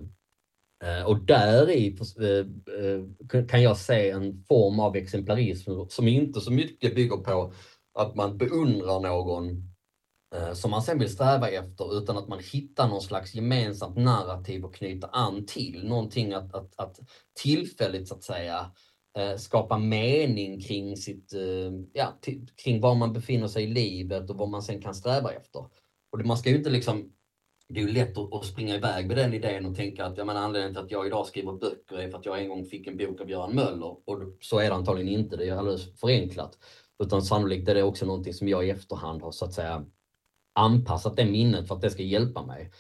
Eh, 0.84 1.06
och 1.06 1.20
där 1.20 1.70
i 1.70 1.98
eh, 2.20 2.46
eh, 2.86 3.46
kan 3.46 3.62
jag 3.62 3.78
se 3.78 4.10
en 4.10 4.44
form 4.44 4.80
av 4.80 4.96
exemplarism 4.96 5.72
som 5.90 6.08
inte 6.08 6.42
så 6.42 6.52
mycket 6.52 6.96
bygger 6.96 7.18
på 7.18 7.54
att 7.94 8.16
man 8.16 8.38
beundrar 8.38 9.00
någon 9.00 9.74
som 10.54 10.72
man 10.72 10.82
sen 10.82 11.00
vill 11.00 11.10
sträva 11.10 11.50
efter 11.50 11.98
utan 11.98 12.18
att 12.18 12.28
man 12.28 12.40
hittar 12.52 12.88
någon 12.88 13.02
slags 13.02 13.36
gemensamt 13.36 13.98
narrativ 13.98 14.66
att 14.66 14.76
knyta 14.76 15.08
an 15.08 15.46
till. 15.46 15.88
Någonting 15.88 16.34
att, 16.34 16.56
att, 16.56 16.74
att 16.80 17.00
tillfälligt 17.44 18.08
så 18.08 18.16
att 18.16 18.24
säga 18.24 18.72
skapa 19.38 19.78
mening 19.78 20.62
kring, 20.62 20.98
sitt, 20.98 21.34
ja, 21.94 22.20
kring 22.64 22.82
var 22.82 22.96
man 22.96 23.14
befinner 23.14 23.48
sig 23.48 23.64
i 23.64 23.68
livet 23.68 24.30
och 24.30 24.38
vad 24.38 24.50
man 24.50 24.62
sen 24.62 24.82
kan 24.82 24.96
sträva 24.96 25.32
efter. 25.32 25.66
Och 26.12 26.26
man 26.26 26.38
ska 26.38 26.50
ju 26.50 26.58
inte 26.58 26.70
liksom 26.70 27.12
det 27.70 27.80
är 27.80 27.84
ju 27.84 27.94
lätt 27.94 28.18
att, 28.18 28.46
springa 28.46 28.76
iväg 28.76 29.08
med 29.08 29.18
den 29.18 29.34
idén 29.34 29.66
och 29.66 29.76
tänka 29.76 30.06
att 30.06 30.18
jag 30.18 30.28
menar, 30.28 30.42
anledningen 30.42 30.74
till 30.74 30.84
att 30.84 30.92
jag 30.92 31.08
idag 31.08 31.26
skriver 31.26 31.54
böcker 31.54 31.96
är 32.00 32.10
för 32.10 32.18
att 32.18 32.26
jag 32.26 32.42
en 32.42 32.50
gång 32.50 32.66
fick 32.66 32.88
en 32.88 32.98
bok 32.98 33.22
av 33.22 33.30
Göran 33.30 33.56
Möller. 33.56 33.96
Och 34.06 34.22
så 34.42 34.60
är 34.60 34.70
det 34.70 34.76
antagligen 34.76 35.14
inte, 35.20 35.38
det 35.38 35.50
är 35.50 35.56
alldeles 35.56 36.00
förenklat. 36.00 36.58
Utan 37.04 37.22
sannolikt 37.22 37.70
är 37.70 37.76
det 37.76 37.84
också 37.84 38.06
någonting 38.06 38.34
som 38.34 38.48
jag 38.48 38.68
i 38.68 38.70
efterhand 38.70 39.22
har 39.22 39.32
så 39.32 39.46
att 39.46 39.54
säga 39.54 39.86
anpassat 40.54 41.18
det 41.18 41.26
minnet 41.26 41.68
för 41.68 41.76
att 41.76 41.82
det 41.82 41.90
ska 41.90 42.04
hjälpa 42.04 42.46
mig. 42.46 42.72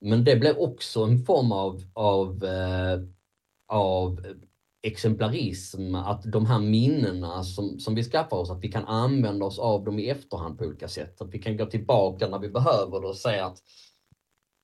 Men 0.00 0.24
det 0.24 0.36
blir 0.36 0.60
också 0.60 1.02
en 1.02 1.18
form 1.18 1.52
av, 1.52 1.82
av, 1.92 2.44
eh, 2.44 3.00
av 3.68 4.26
exemplarism, 4.82 5.94
att 5.94 6.22
de 6.32 6.46
här 6.46 6.58
minnena 6.58 7.44
som, 7.44 7.80
som 7.80 7.94
vi 7.94 8.04
skaffar 8.04 8.36
oss, 8.36 8.50
att 8.50 8.64
vi 8.64 8.72
kan 8.72 8.84
använda 8.84 9.46
oss 9.46 9.58
av 9.58 9.84
dem 9.84 9.98
i 9.98 10.08
efterhand 10.08 10.58
på 10.58 10.64
olika 10.64 10.88
sätt. 10.88 11.20
Att 11.20 11.34
vi 11.34 11.38
kan 11.38 11.56
gå 11.56 11.66
tillbaka 11.66 12.28
när 12.28 12.38
vi 12.38 12.48
behöver 12.48 13.00
det 13.00 13.08
och 13.08 13.16
säga 13.16 13.46
att 13.46 13.58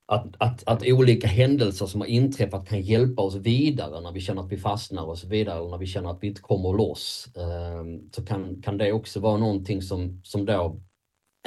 att, 0.06 0.26
att, 0.38 0.68
att 0.68 0.82
olika 0.86 1.26
händelser 1.26 1.86
som 1.86 2.00
har 2.00 2.08
inträffat 2.08 2.68
kan 2.68 2.80
hjälpa 2.80 3.22
oss 3.22 3.34
vidare 3.34 4.00
när 4.00 4.12
vi 4.12 4.20
känner 4.20 4.42
att 4.42 4.52
vi 4.52 4.56
fastnar 4.56 5.02
och 5.02 5.18
så 5.18 5.28
vidare 5.28 5.60
och 5.60 5.70
när 5.70 5.78
vi 5.78 5.86
känner 5.86 6.10
att 6.10 6.22
vi 6.22 6.26
inte 6.26 6.40
kommer 6.40 6.72
loss. 6.72 7.28
Ehm, 7.36 8.10
så 8.12 8.24
kan, 8.24 8.62
kan 8.62 8.78
det 8.78 8.92
också 8.92 9.20
vara 9.20 9.36
någonting 9.36 9.82
som, 9.82 10.20
som 10.24 10.46
då 10.46 10.80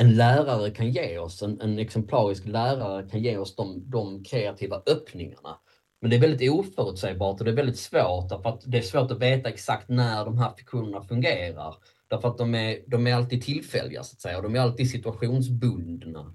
en 0.02 0.16
lärare 0.16 0.72
kan 0.72 0.92
ge 0.92 1.18
oss, 1.18 1.42
en, 1.42 1.62
en 1.62 1.80
exemplarisk 1.80 2.46
lärare 2.46 3.10
kan 3.10 3.24
ge 3.24 3.38
oss 3.38 3.56
de, 3.56 3.90
de 3.90 4.24
kreativa 4.24 4.82
öppningarna. 4.86 5.58
Men 6.02 6.10
det 6.10 6.16
är 6.16 6.22
väldigt 6.22 6.52
oförutsägbart 6.52 7.40
och 7.40 7.46
det 7.46 7.52
är 7.52 7.56
väldigt 7.56 7.80
svårt 7.80 8.30
därför 8.30 8.50
att 8.50 8.62
det 8.66 8.78
är 8.78 8.82
svårt 8.82 9.12
att 9.12 9.22
veta 9.22 9.50
exakt 9.50 9.90
när 9.90 10.26
de 10.26 10.38
här 10.38 10.52
fiktionerna 10.58 11.02
fungerar. 11.02 11.76
Därför 12.08 12.28
att 12.28 12.38
de 12.38 12.56
är, 12.56 12.80
de 12.88 13.08
är 13.08 13.14
alltid 13.14 13.42
tillfälliga 13.42 14.04
så 14.04 14.14
att 14.16 14.22
säga 14.22 14.38
och 14.38 14.44
de 14.44 14.56
är 14.56 14.60
alltid 14.60 14.92
situationsbundna. 14.92 16.34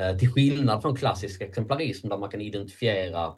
Eh, 0.00 0.16
till 0.16 0.32
skillnad 0.32 0.82
från 0.82 0.96
klassisk 0.96 1.42
exemplarism 1.42 2.08
där 2.08 2.18
man 2.18 2.30
kan 2.30 2.40
identifiera 2.40 3.34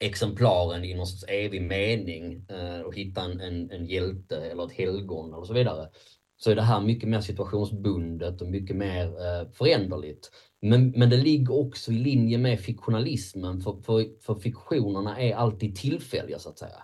exemplaren 0.00 0.84
i 0.84 0.94
någon 0.94 1.06
sorts 1.06 1.32
evig 1.32 1.62
mening 1.62 2.46
eh, 2.48 2.80
och 2.80 2.94
hitta 2.94 3.20
en, 3.20 3.40
en, 3.40 3.70
en 3.70 3.86
hjälte 3.86 4.36
eller 4.36 4.66
ett 4.66 4.72
helgon 4.72 5.34
eller 5.34 5.44
så 5.44 5.54
vidare. 5.54 5.88
så 6.36 6.50
är 6.50 6.54
det 6.54 6.62
här 6.62 6.80
mycket 6.80 7.08
mer 7.08 7.20
situationsbundet 7.20 8.42
och 8.42 8.48
mycket 8.48 8.76
mer 8.76 9.04
eh, 9.06 9.50
föränderligt. 9.52 10.30
Men, 10.62 10.90
men 10.90 11.10
det 11.10 11.16
ligger 11.16 11.58
också 11.58 11.92
i 11.92 11.94
linje 11.94 12.38
med 12.38 12.60
fiktionalismen, 12.60 13.60
för, 13.60 13.82
för, 13.82 14.20
för 14.20 14.34
fiktionerna 14.34 15.20
är 15.20 15.34
alltid 15.34 15.76
tillfälliga 15.76 16.38
så 16.38 16.48
att 16.48 16.58
säga. 16.58 16.82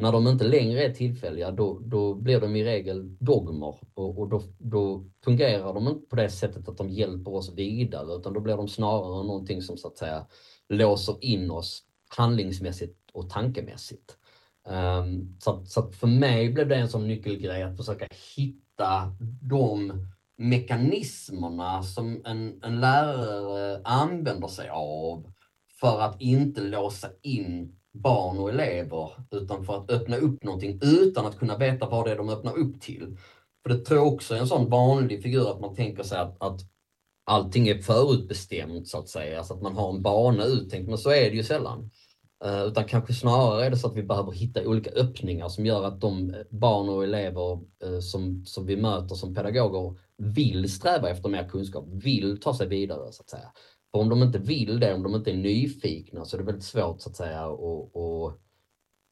När 0.00 0.12
de 0.12 0.26
inte 0.26 0.44
längre 0.44 0.84
är 0.84 0.94
tillfälliga, 0.94 1.50
då, 1.50 1.78
då 1.78 2.14
blir 2.14 2.40
de 2.40 2.56
i 2.56 2.64
regel 2.64 3.16
dogmer 3.18 3.74
och, 3.94 4.18
och 4.18 4.28
då, 4.28 4.42
då, 4.58 5.04
fungerar 5.24 5.74
de 5.74 5.88
inte 5.88 6.06
på 6.06 6.16
det 6.16 6.30
sättet 6.30 6.68
att 6.68 6.78
de 6.78 6.90
hjälper 6.90 7.34
oss 7.34 7.52
vidare, 7.52 8.16
utan 8.16 8.32
då 8.32 8.40
blir 8.40 8.56
de 8.56 8.68
snarare 8.68 9.26
någonting 9.26 9.62
som 9.62 9.76
så 9.76 9.88
att 9.88 9.98
säga 9.98 10.26
låser 10.68 11.16
in 11.20 11.50
oss 11.50 11.82
handlingsmässigt 12.16 12.96
och 13.12 13.30
tankemässigt. 13.30 14.16
Um, 14.68 15.36
så, 15.40 15.64
så 15.66 15.90
för 15.92 16.06
mig 16.06 16.52
blev 16.52 16.68
det 16.68 16.76
en 16.76 16.88
sån 16.88 17.08
nyckelgrej 17.08 17.62
att 17.62 17.76
försöka 17.76 18.08
hitta 18.36 19.16
de 19.42 19.92
mekanismerna 20.36 21.82
som 21.82 22.22
en, 22.24 22.62
en 22.62 22.80
lärare 22.80 23.80
använder 23.84 24.48
sig 24.48 24.68
av 24.68 25.32
för 25.80 26.00
att 26.00 26.20
inte 26.20 26.60
låsa 26.60 27.08
in 27.22 27.79
barn 27.92 28.38
och 28.38 28.50
elever 28.50 29.10
utan 29.30 29.64
för 29.64 29.76
att 29.76 29.90
öppna 29.90 30.16
upp 30.16 30.44
någonting 30.44 30.80
utan 30.82 31.26
att 31.26 31.38
kunna 31.38 31.56
veta 31.56 31.88
vad 31.88 32.04
det 32.04 32.12
är 32.12 32.16
de 32.16 32.28
öppnar 32.28 32.58
upp 32.58 32.80
till. 32.80 33.16
För 33.62 33.74
det 33.74 33.84
tror 33.84 33.98
jag 33.98 34.12
också 34.12 34.34
är 34.34 34.38
en 34.38 34.46
sån 34.46 34.70
vanlig 34.70 35.22
figur 35.22 35.50
att 35.50 35.60
man 35.60 35.74
tänker 35.74 36.02
sig 36.02 36.18
att, 36.18 36.42
att 36.42 36.60
allting 37.24 37.68
är 37.68 37.78
förutbestämt 37.78 38.88
så 38.88 38.98
att 38.98 39.08
säga, 39.08 39.38
alltså 39.38 39.54
att 39.54 39.62
man 39.62 39.76
har 39.76 39.90
en 39.90 40.02
bana 40.02 40.44
uttänkt, 40.44 40.88
men 40.88 40.98
så 40.98 41.10
är 41.10 41.30
det 41.30 41.36
ju 41.36 41.44
sällan. 41.44 41.90
Uh, 42.44 42.64
utan 42.64 42.84
kanske 42.84 43.14
snarare 43.14 43.66
är 43.66 43.70
det 43.70 43.76
så 43.76 43.86
att 43.86 43.96
vi 43.96 44.02
behöver 44.02 44.32
hitta 44.32 44.68
olika 44.68 44.90
öppningar 44.90 45.48
som 45.48 45.66
gör 45.66 45.84
att 45.84 46.00
de 46.00 46.34
barn 46.50 46.88
och 46.88 47.04
elever 47.04 47.52
uh, 47.84 48.00
som, 48.00 48.44
som 48.46 48.66
vi 48.66 48.76
möter 48.76 49.14
som 49.14 49.34
pedagoger 49.34 49.98
vill 50.16 50.72
sträva 50.72 51.10
efter 51.10 51.28
mer 51.28 51.48
kunskap, 51.48 51.84
vill 51.88 52.40
ta 52.40 52.54
sig 52.54 52.68
vidare 52.68 53.12
så 53.12 53.22
att 53.22 53.30
säga. 53.30 53.52
För 53.92 53.98
om 53.98 54.08
de 54.08 54.22
inte 54.22 54.38
vill 54.38 54.80
det, 54.80 54.94
om 54.94 55.02
de 55.02 55.14
inte 55.14 55.30
är 55.30 55.36
nyfikna 55.36 56.24
så 56.24 56.36
är 56.36 56.38
det 56.38 56.44
väldigt 56.44 56.64
svårt 56.64 57.00
så 57.00 57.10
att 57.10 57.16
säga 57.16 57.40
att 57.40 57.58
och, 57.58 57.96
och, 57.96 58.40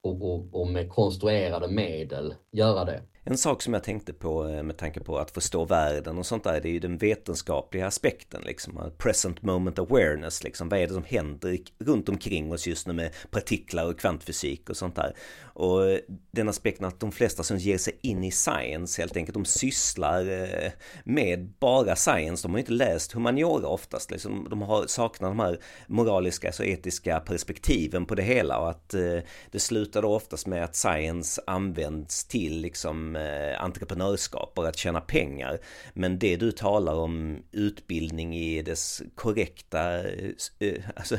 och, 0.02 0.54
och 0.60 0.66
med 0.68 0.90
konstruerade 0.90 1.68
medel 1.68 2.34
göra 2.50 2.84
det. 2.84 3.02
En 3.30 3.38
sak 3.38 3.62
som 3.62 3.74
jag 3.74 3.82
tänkte 3.82 4.12
på 4.12 4.48
eh, 4.48 4.62
med 4.62 4.76
tanke 4.76 5.00
på 5.00 5.18
att 5.18 5.30
förstå 5.30 5.64
världen 5.64 6.18
och 6.18 6.26
sånt 6.26 6.44
där, 6.44 6.60
det 6.60 6.68
är 6.68 6.72
ju 6.72 6.78
den 6.78 6.98
vetenskapliga 6.98 7.86
aspekten 7.86 8.42
liksom. 8.44 8.76
Eh, 8.76 8.88
present 8.88 9.42
moment 9.42 9.78
awareness, 9.78 10.44
liksom. 10.44 10.68
Vad 10.68 10.80
är 10.80 10.86
det 10.86 10.94
som 10.94 11.04
händer 11.04 11.58
runt 11.78 12.08
omkring 12.08 12.52
oss 12.52 12.66
just 12.66 12.86
nu 12.86 12.92
med 12.92 13.10
partiklar 13.30 13.86
och 13.86 14.00
kvantfysik 14.00 14.70
och 14.70 14.76
sånt 14.76 14.96
där. 14.96 15.14
Och 15.40 15.90
eh, 15.90 15.98
den 16.30 16.48
aspekten 16.48 16.86
att 16.86 17.00
de 17.00 17.12
flesta 17.12 17.42
som 17.42 17.58
ger 17.58 17.78
sig 17.78 17.98
in 18.00 18.24
i 18.24 18.30
science 18.30 19.02
helt 19.02 19.16
enkelt, 19.16 19.34
de 19.34 19.44
sysslar 19.44 20.24
med 21.04 21.52
bara 21.58 21.96
science. 21.96 22.48
De 22.48 22.52
har 22.52 22.58
inte 22.58 22.72
läst 22.72 23.12
humaniora 23.12 23.68
oftast. 23.68 24.10
Liksom. 24.10 24.46
De 24.50 24.62
har 24.62 24.86
saknat 24.86 25.30
de 25.30 25.38
här 25.38 25.58
moraliska 25.86 26.48
och 26.48 26.66
etiska 26.66 27.20
perspektiven 27.20 28.06
på 28.06 28.14
det 28.14 28.22
hela 28.22 28.58
och 28.58 28.70
att 28.70 28.88
det 29.50 29.60
slutar 29.60 30.02
då 30.02 30.14
oftast 30.14 30.46
med 30.46 30.64
att 30.64 30.76
science 30.76 31.42
används 31.46 32.24
till 32.24 32.60
liksom 32.60 33.17
Eh, 33.18 33.62
entreprenörskap 33.64 34.52
och 34.54 34.68
att 34.68 34.76
tjäna 34.76 35.00
pengar. 35.00 35.58
Men 35.94 36.18
det 36.18 36.36
du 36.36 36.52
talar 36.52 36.94
om 36.94 37.42
utbildning 37.52 38.36
i 38.36 38.62
dess 38.62 39.02
korrekta, 39.14 39.98
eh, 39.98 40.30
eh, 40.58 40.84
alltså 40.96 41.16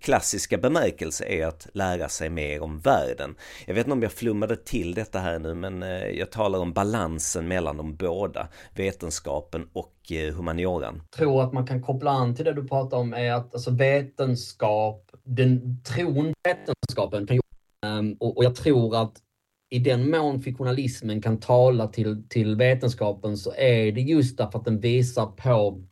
klassiska 0.00 0.58
bemärkelse 0.58 1.24
är 1.24 1.46
att 1.46 1.68
lära 1.72 2.08
sig 2.08 2.30
mer 2.30 2.62
om 2.62 2.78
världen. 2.78 3.34
Jag 3.66 3.74
vet 3.74 3.86
inte 3.86 3.92
om 3.92 4.02
jag 4.02 4.12
flummade 4.12 4.56
till 4.56 4.94
detta 4.94 5.18
här 5.18 5.38
nu 5.38 5.54
men 5.54 5.82
eh, 5.82 6.06
jag 6.06 6.32
talar 6.32 6.58
om 6.58 6.72
balansen 6.72 7.48
mellan 7.48 7.76
de 7.76 7.96
båda, 7.96 8.48
vetenskapen 8.74 9.68
och 9.72 9.92
humanioran. 10.36 11.02
Jag 11.10 11.18
tror 11.18 11.42
att 11.42 11.52
man 11.52 11.66
kan 11.66 11.82
koppla 11.82 12.10
an 12.10 12.34
till 12.34 12.44
det 12.44 12.52
du 12.52 12.68
pratar 12.68 12.96
om 12.96 13.14
är 13.14 13.32
att 13.32 13.54
alltså 13.54 13.70
vetenskap, 13.70 15.10
den 15.24 15.82
tron 15.82 16.34
vetenskapen 16.44 17.26
kan 17.26 17.38
ehm, 17.86 18.16
och, 18.20 18.36
och 18.36 18.44
jag 18.44 18.54
tror 18.54 18.96
att 18.96 19.22
i 19.70 19.78
den 19.78 20.10
mån 20.10 20.42
fiktionalismen 20.42 21.22
kan 21.22 21.40
tala 21.40 21.88
till, 21.88 22.28
till 22.28 22.56
vetenskapen 22.56 23.36
så 23.36 23.52
är 23.56 23.92
det 23.92 24.00
just 24.00 24.38
därför 24.38 24.58
att 24.58 24.64
den 24.64 24.80
visar 24.80 25.26
på 25.26 25.82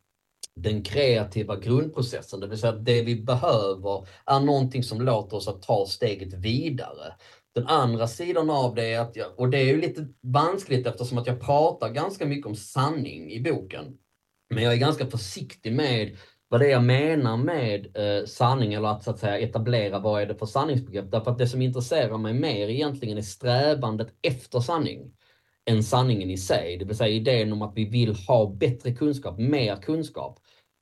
den 0.55 0.83
kreativa 0.83 1.55
grundprocessen, 1.55 2.39
det 2.39 2.47
vill 2.47 2.57
säga 2.57 2.73
att 2.73 2.85
det 2.85 3.01
vi 3.01 3.15
behöver 3.15 4.07
är 4.25 4.39
någonting 4.39 4.83
som 4.83 5.01
låter 5.01 5.37
oss 5.37 5.47
att 5.47 5.61
ta 5.61 5.85
steget 5.85 6.33
vidare. 6.33 7.13
Den 7.55 7.67
andra 7.67 8.07
sidan 8.07 8.49
av 8.49 8.75
det 8.75 8.93
är 8.93 8.99
att 8.99 9.15
jag, 9.15 9.39
och 9.39 9.49
det 9.49 9.57
är 9.57 9.65
ju 9.65 9.81
lite 9.81 10.07
vanskligt 10.21 10.87
eftersom 10.87 11.17
att 11.17 11.27
jag 11.27 11.41
pratar 11.41 11.89
ganska 11.89 12.25
mycket 12.25 12.45
om 12.45 12.55
sanning 12.55 13.31
i 13.31 13.41
boken. 13.41 13.97
Men 14.49 14.63
jag 14.63 14.73
är 14.73 14.77
ganska 14.77 15.07
försiktig 15.07 15.73
med 15.73 16.17
vad 16.49 16.59
det 16.59 16.67
är 16.67 16.71
jag 16.71 16.83
menar 16.83 17.37
med 17.37 17.97
eh, 17.97 18.25
sanning 18.25 18.73
eller 18.73 18.87
att, 18.87 19.03
så 19.03 19.11
att 19.11 19.19
säga, 19.19 19.39
etablera 19.39 19.99
vad 19.99 20.21
är 20.21 20.25
det 20.25 20.35
för 20.35 20.45
sanningsbegrepp. 20.45 21.11
Därför 21.11 21.31
att 21.31 21.37
det 21.37 21.47
som 21.47 21.61
intresserar 21.61 22.17
mig 22.17 22.33
mer 22.33 22.69
egentligen 22.69 23.17
är 23.17 23.21
strävandet 23.21 24.07
efter 24.21 24.59
sanning 24.59 25.11
än 25.65 25.83
sanningen 25.83 26.29
i 26.29 26.37
sig. 26.37 26.77
Det 26.77 26.85
vill 26.85 26.97
säga 26.97 27.09
idén 27.09 27.53
om 27.53 27.61
att 27.61 27.73
vi 27.75 27.85
vill 27.85 28.15
ha 28.15 28.49
bättre 28.49 28.93
kunskap, 28.93 29.37
mer 29.39 29.75
kunskap. 29.75 30.39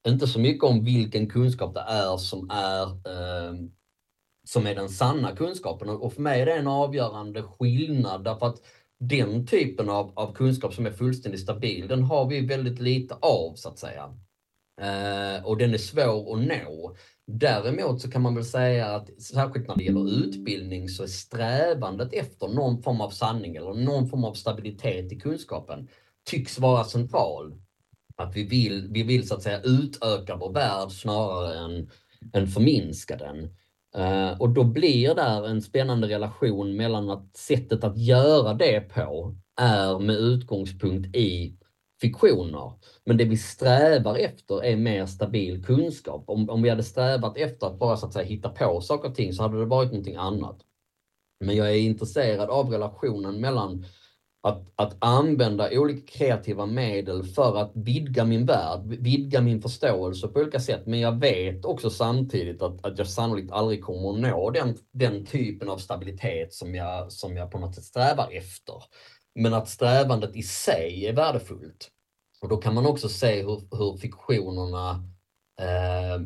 Inte 0.08 0.28
så 0.28 0.40
mycket 0.40 0.64
om 0.64 0.84
vilken 0.84 1.30
kunskap 1.30 1.74
det 1.74 1.86
är 1.88 2.18
som 2.18 2.50
är 2.50 2.84
eh, 2.88 3.54
som 4.44 4.68
är 4.68 4.76
den 4.76 4.90
sanna 4.90 5.36
kunskapen. 5.36 5.90
Och 5.90 6.14
för 6.14 6.22
mig 6.22 6.42
är 6.42 6.46
det 6.46 6.54
en 6.54 6.68
avgörande 6.68 7.44
skillnad 7.44 8.24
därför 8.24 8.46
att 8.46 8.62
den 9.00 9.48
typen 9.48 9.90
av, 9.90 10.14
av 10.16 10.34
kunskap 10.34 10.74
som 10.74 10.86
är 10.86 10.92
fullständigt 10.92 11.42
stabil, 11.42 11.88
den 11.88 12.04
har 12.04 12.26
vi 12.26 12.46
väldigt 12.46 12.80
lite 12.80 13.16
av 13.16 13.56
så 13.56 13.70
att 13.70 13.80
säga. 13.80 14.14
Eh, 14.82 15.46
och 15.46 15.58
den 15.58 15.74
är 15.74 15.78
svår 15.78 16.34
att 16.34 16.48
nå. 16.48 16.96
Däremot 17.28 18.02
så 18.02 18.12
kan 18.12 18.22
man 18.22 18.36
väl 18.36 18.46
säga 18.46 18.96
att 18.96 19.22
särskilt 19.22 19.68
när 19.68 19.76
det 19.76 19.84
gäller 19.84 20.26
utbildning 20.26 20.90
så 20.90 21.04
är 21.04 21.08
strävandet 21.08 22.14
efter 22.14 22.48
någon 22.48 22.84
form 22.84 23.02
av 23.02 23.10
sanning 23.10 23.56
eller 23.56 23.74
någon 23.74 24.10
form 24.10 24.24
av 24.24 24.34
stabilitet 24.34 25.12
i 25.12 25.20
kunskapen 25.20 25.88
tycks 26.30 26.60
vara 26.60 26.84
central. 26.84 27.54
Att 28.16 28.36
vi 28.36 28.44
vill, 28.44 28.88
vi 28.92 29.04
vill 29.04 29.28
så 29.28 29.36
att 29.36 29.44
säga 29.44 29.62
utöka 29.64 30.36
vår 30.36 30.54
värld 30.54 30.92
snarare 30.92 31.58
än, 31.58 31.90
än 32.34 32.48
förminska 32.48 33.18
den. 33.18 33.50
Uh, 33.98 34.42
och 34.42 34.50
då 34.50 34.64
blir 34.64 35.16
där 35.16 35.48
en 35.48 35.62
spännande 35.62 36.08
relation 36.08 36.76
mellan 36.76 37.10
att 37.10 37.38
sättet 37.38 37.84
att 37.84 37.98
göra 37.98 38.54
det 38.54 38.80
på 38.80 39.36
är 39.62 40.00
med 40.00 40.16
utgångspunkt 40.16 41.16
i 41.16 41.58
fiktioner. 42.04 42.74
Men 43.06 43.18
det 43.18 43.26
vi 43.26 43.38
strävar 43.38 44.16
efter 44.16 44.64
är 44.64 44.76
mer 44.76 45.06
stabil 45.06 45.66
kunskap. 45.66 46.24
Om, 46.28 46.50
om 46.50 46.62
vi 46.62 46.70
hade 46.70 46.84
strävat 46.84 47.38
efter 47.38 47.68
att 47.68 47.80
bara 47.80 47.98
så 47.98 48.06
att 48.06 48.14
säga 48.14 48.26
hitta 48.26 48.50
på 48.50 48.82
saker 48.82 49.10
och 49.10 49.16
ting 49.16 49.34
så 49.34 49.44
hade 49.44 49.60
det 49.60 49.66
varit 49.66 49.92
någonting 49.92 50.16
annat. 50.16 50.60
Men 51.46 51.56
jag 51.56 51.70
är 51.70 51.80
intresserad 51.80 52.50
av 52.50 52.70
relationen 52.70 53.42
mellan 53.42 53.86
att, 54.44 54.72
att 54.76 54.96
använda 55.00 55.70
olika 55.72 56.18
kreativa 56.18 56.66
medel 56.66 57.24
för 57.24 57.58
att 57.58 57.72
vidga 57.76 58.26
min 58.26 58.46
värld, 58.46 58.82
vidga 58.86 59.42
min 59.42 59.62
förståelse 59.62 60.28
på 60.28 60.40
olika 60.40 60.60
sätt. 60.60 60.86
Men 60.86 61.00
jag 61.00 61.20
vet 61.20 61.66
också 61.66 61.90
samtidigt 61.90 62.62
att, 62.62 62.86
att 62.86 62.98
jag 62.98 63.08
sannolikt 63.08 63.52
aldrig 63.52 63.84
kommer 63.84 64.10
att 64.10 64.20
nå 64.20 64.50
den, 64.50 64.78
den 64.92 65.26
typen 65.26 65.70
av 65.70 65.78
stabilitet 65.78 66.54
som 66.54 66.76
jag, 66.76 67.12
som 67.12 67.38
jag 67.38 67.52
på 67.52 67.60
något 67.60 67.76
sätt 67.76 67.84
strävar 67.84 68.30
efter. 68.32 68.76
Men 69.36 69.54
att 69.54 69.70
strävandet 69.70 70.36
i 70.36 70.44
sig 70.44 71.08
är 71.08 71.14
värdefullt. 71.14 71.90
Och 72.44 72.50
då 72.50 72.58
kan 72.58 72.74
man 72.74 72.86
också 72.86 73.10
se 73.10 73.42
hur, 73.42 73.78
hur 73.78 73.98
fiktionerna 73.98 74.92
eh, 75.62 76.22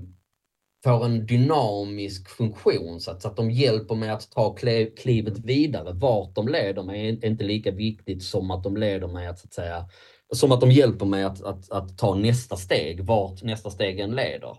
får 0.84 1.06
en 1.06 1.26
dynamisk 1.26 2.30
funktion 2.30 3.00
så 3.00 3.12
att, 3.12 3.22
så 3.22 3.28
att 3.28 3.36
de 3.36 3.52
hjälper 3.52 3.96
mig 3.96 4.10
att 4.10 4.32
ta 4.32 4.56
klivet 4.98 5.40
vidare. 5.40 5.94
Vart 5.94 6.36
de 6.36 6.48
leder 6.48 6.84
mig 6.84 7.08
är 7.08 7.26
inte 7.26 7.44
lika 7.44 7.72
viktigt 7.72 8.24
som 8.24 8.52
att 8.52 8.64
de 8.64 8.78
leder 8.78 9.08
mig 9.08 9.28
att, 9.28 9.40
så 9.40 9.48
att 9.48 9.54
säga, 9.54 9.90
som 10.34 10.52
att 10.52 10.62
de 10.62 10.72
hjälper 10.72 11.06
mig 11.06 11.24
att, 11.24 11.44
att, 11.44 11.72
att 11.72 11.98
ta 11.98 12.16
nästa 12.16 12.56
steg, 12.56 13.02
vart 13.02 13.44
nästa 13.44 13.70
steg 13.70 14.00
än 14.00 14.16
leder. 14.16 14.58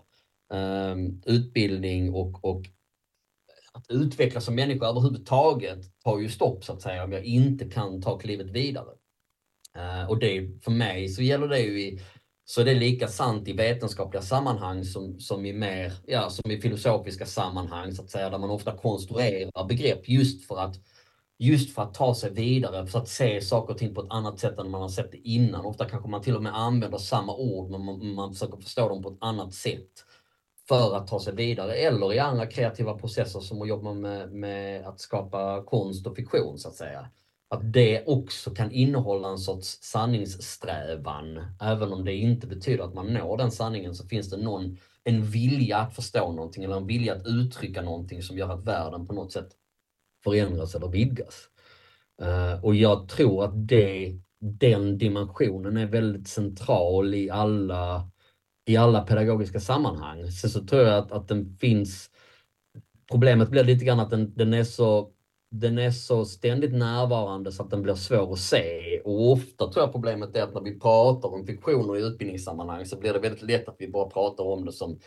Um, 0.53 1.21
utbildning 1.25 2.13
och, 2.13 2.45
och 2.45 2.61
att 3.73 3.85
utvecklas 3.89 4.45
som 4.45 4.55
människa 4.55 4.85
överhuvudtaget 4.85 6.01
tar 6.03 6.19
ju 6.19 6.29
stopp 6.29 6.63
så 6.63 6.73
att 6.73 6.81
säga 6.81 7.03
om 7.03 7.11
jag 7.11 7.23
inte 7.23 7.65
kan 7.65 8.01
ta 8.01 8.17
klivet 8.17 8.47
vidare. 8.47 8.89
Uh, 9.79 10.09
och 10.09 10.19
det, 10.19 10.63
för 10.63 10.71
mig 10.71 11.09
så 11.09 11.21
gäller 11.21 11.47
det 11.47 11.59
ju 11.59 11.81
i 11.81 11.99
så 12.45 12.63
det 12.63 12.71
är 12.71 12.75
lika 12.75 13.07
sant 13.07 13.47
i 13.47 13.53
vetenskapliga 13.53 14.21
sammanhang 14.21 14.83
som, 14.83 15.19
som, 15.19 15.45
i 15.45 15.53
mer, 15.53 15.93
ja, 16.07 16.29
som 16.29 16.51
i 16.51 16.61
filosofiska 16.61 17.25
sammanhang, 17.25 17.91
så 17.91 18.01
att 18.01 18.09
säga, 18.09 18.29
där 18.29 18.37
man 18.37 18.49
ofta 18.49 18.77
konstruerar 18.77 19.65
begrepp 19.67 20.09
just 20.09 20.47
för 20.47 20.59
att 20.59 20.75
just 21.39 21.75
för 21.75 21.81
att 21.81 21.93
ta 21.93 22.15
sig 22.15 22.31
vidare, 22.31 22.87
för 22.87 22.99
att 22.99 23.07
se 23.07 23.41
saker 23.41 23.73
och 23.73 23.79
ting 23.79 23.95
på 23.95 24.01
ett 24.01 24.11
annat 24.11 24.39
sätt 24.39 24.59
än 24.59 24.69
man 24.69 24.81
har 24.81 24.89
sett 24.89 25.11
det 25.11 25.17
innan. 25.17 25.65
Ofta 25.65 25.89
kanske 25.89 26.09
man 26.09 26.21
till 26.21 26.35
och 26.35 26.43
med 26.43 26.57
använder 26.57 26.97
samma 26.97 27.35
ord, 27.35 27.71
men 27.71 27.85
man, 27.85 28.13
man 28.13 28.33
försöker 28.33 28.57
förstå 28.57 28.89
dem 28.89 29.03
på 29.03 29.09
ett 29.09 29.17
annat 29.21 29.53
sätt 29.53 30.05
för 30.67 30.95
att 30.95 31.07
ta 31.07 31.19
sig 31.19 31.35
vidare. 31.35 31.73
Eller 31.73 32.13
i 32.13 32.19
andra 32.19 32.45
kreativa 32.45 32.93
processer 32.93 33.39
som 33.39 33.61
att 33.61 33.67
jobba 33.67 33.93
med, 33.93 34.31
med 34.31 34.87
att 34.87 34.99
skapa 34.99 35.63
konst 35.63 36.07
och 36.07 36.15
fiktion, 36.15 36.57
så 36.57 36.67
att 36.67 36.75
säga 36.75 37.09
att 37.49 37.73
det 37.73 38.03
också 38.05 38.51
kan 38.51 38.71
innehålla 38.71 39.29
en 39.29 39.37
sorts 39.37 39.79
sanningssträvan. 39.81 41.41
Även 41.61 41.93
om 41.93 42.05
det 42.05 42.15
inte 42.15 42.47
betyder 42.47 42.83
att 42.83 42.93
man 42.93 43.13
når 43.13 43.37
den 43.37 43.51
sanningen 43.51 43.95
så 43.95 44.07
finns 44.07 44.29
det 44.29 44.37
någon, 44.37 44.77
en 45.03 45.23
vilja 45.23 45.77
att 45.77 45.95
förstå 45.95 46.31
någonting 46.31 46.63
eller 46.63 46.77
en 46.77 46.87
vilja 46.87 47.15
att 47.15 47.27
uttrycka 47.27 47.81
någonting 47.81 48.23
som 48.23 48.37
gör 48.37 48.49
att 48.49 48.65
världen 48.65 49.07
på 49.07 49.13
något 49.13 49.31
sätt 49.31 49.49
förändras 50.23 50.75
eller 50.75 50.87
vidgas. 50.87 51.49
Eh, 52.21 52.65
och 52.65 52.75
jag 52.75 53.09
tror 53.09 53.43
att 53.43 53.67
det, 53.67 54.19
den 54.39 54.97
dimensionen 54.97 55.77
är 55.77 55.85
väldigt 55.85 56.27
central 56.27 57.13
i 57.13 57.29
alla, 57.29 58.09
i 58.65 58.77
alla 58.77 59.01
pedagogiska 59.01 59.59
sammanhang. 59.59 60.31
Sen 60.31 60.49
så 60.49 60.65
tror 60.65 60.81
jag 60.81 60.97
att, 60.97 61.11
att 61.11 61.27
den 61.27 61.57
finns 61.59 62.09
Problemet 63.11 63.49
blir 63.49 63.63
lite 63.63 63.85
grann 63.85 63.99
att 63.99 64.09
den, 64.09 64.33
den 64.35 64.53
är 64.53 64.63
så 64.63 65.11
den 65.51 65.77
är 65.77 65.91
så 65.91 66.25
ständigt 66.25 66.73
närvarande 66.73 67.51
så 67.51 67.63
att 67.63 67.69
den 67.69 67.81
blir 67.81 67.95
svår 67.95 68.33
att 68.33 68.39
se. 68.39 68.99
Och 69.05 69.31
ofta 69.31 69.71
tror 69.71 69.85
jag 69.85 69.91
problemet 69.91 70.35
är 70.35 70.43
att 70.43 70.53
när 70.53 70.61
vi 70.61 70.79
pratar 70.79 71.29
om 71.29 71.45
fiktioner 71.45 71.97
i 71.97 72.01
utbildningssammanhang 72.01 72.85
så 72.85 72.97
blir 72.97 73.13
det 73.13 73.19
väldigt 73.19 73.43
lätt 73.43 73.69
att 73.69 73.75
vi 73.79 73.87
bara 73.87 74.09
pratar 74.09 74.43
om 74.43 74.65
det 74.65 74.71
som 74.71 74.99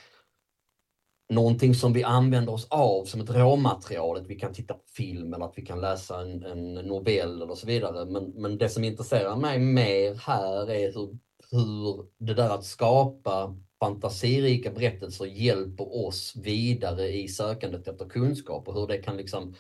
någonting 1.29 1.75
som 1.75 1.93
vi 1.93 2.05
använder 2.05 2.53
oss 2.53 2.67
av 2.71 3.05
som 3.05 3.21
ett 3.21 3.31
råmaterial, 3.31 4.17
att 4.17 4.27
vi 4.27 4.39
kan 4.39 4.53
titta 4.53 4.75
på 4.75 4.85
film 4.97 5.35
eller 5.35 5.45
att 5.45 5.59
vi 5.59 5.67
kan 5.67 5.81
läsa 5.81 6.21
en, 6.21 6.45
en 6.45 6.75
novell 6.75 7.43
eller 7.43 7.55
så 7.55 7.67
vidare. 7.67 8.05
Men, 8.05 8.25
men 8.25 8.59
det 8.59 8.69
som 8.69 8.85
intresserar 8.85 9.37
mig 9.37 9.59
mer 9.59 10.15
här 10.15 10.71
är 10.71 10.93
hur, 10.93 11.19
hur 11.51 12.07
det 12.19 12.35
där 12.35 12.51
att 12.51 12.65
skapa 12.65 13.57
fantasirika 13.81 14.71
berättelser 14.71 15.25
hjälper 15.25 16.07
oss 16.07 16.37
vidare 16.37 17.09
i 17.09 17.29
sökandet 17.29 17.89
efter 17.89 18.09
kunskap 18.09 18.69
och 18.69 18.75
hur 18.75 18.87
det 18.87 18.99
kan 18.99 19.17
liksom 19.17 19.55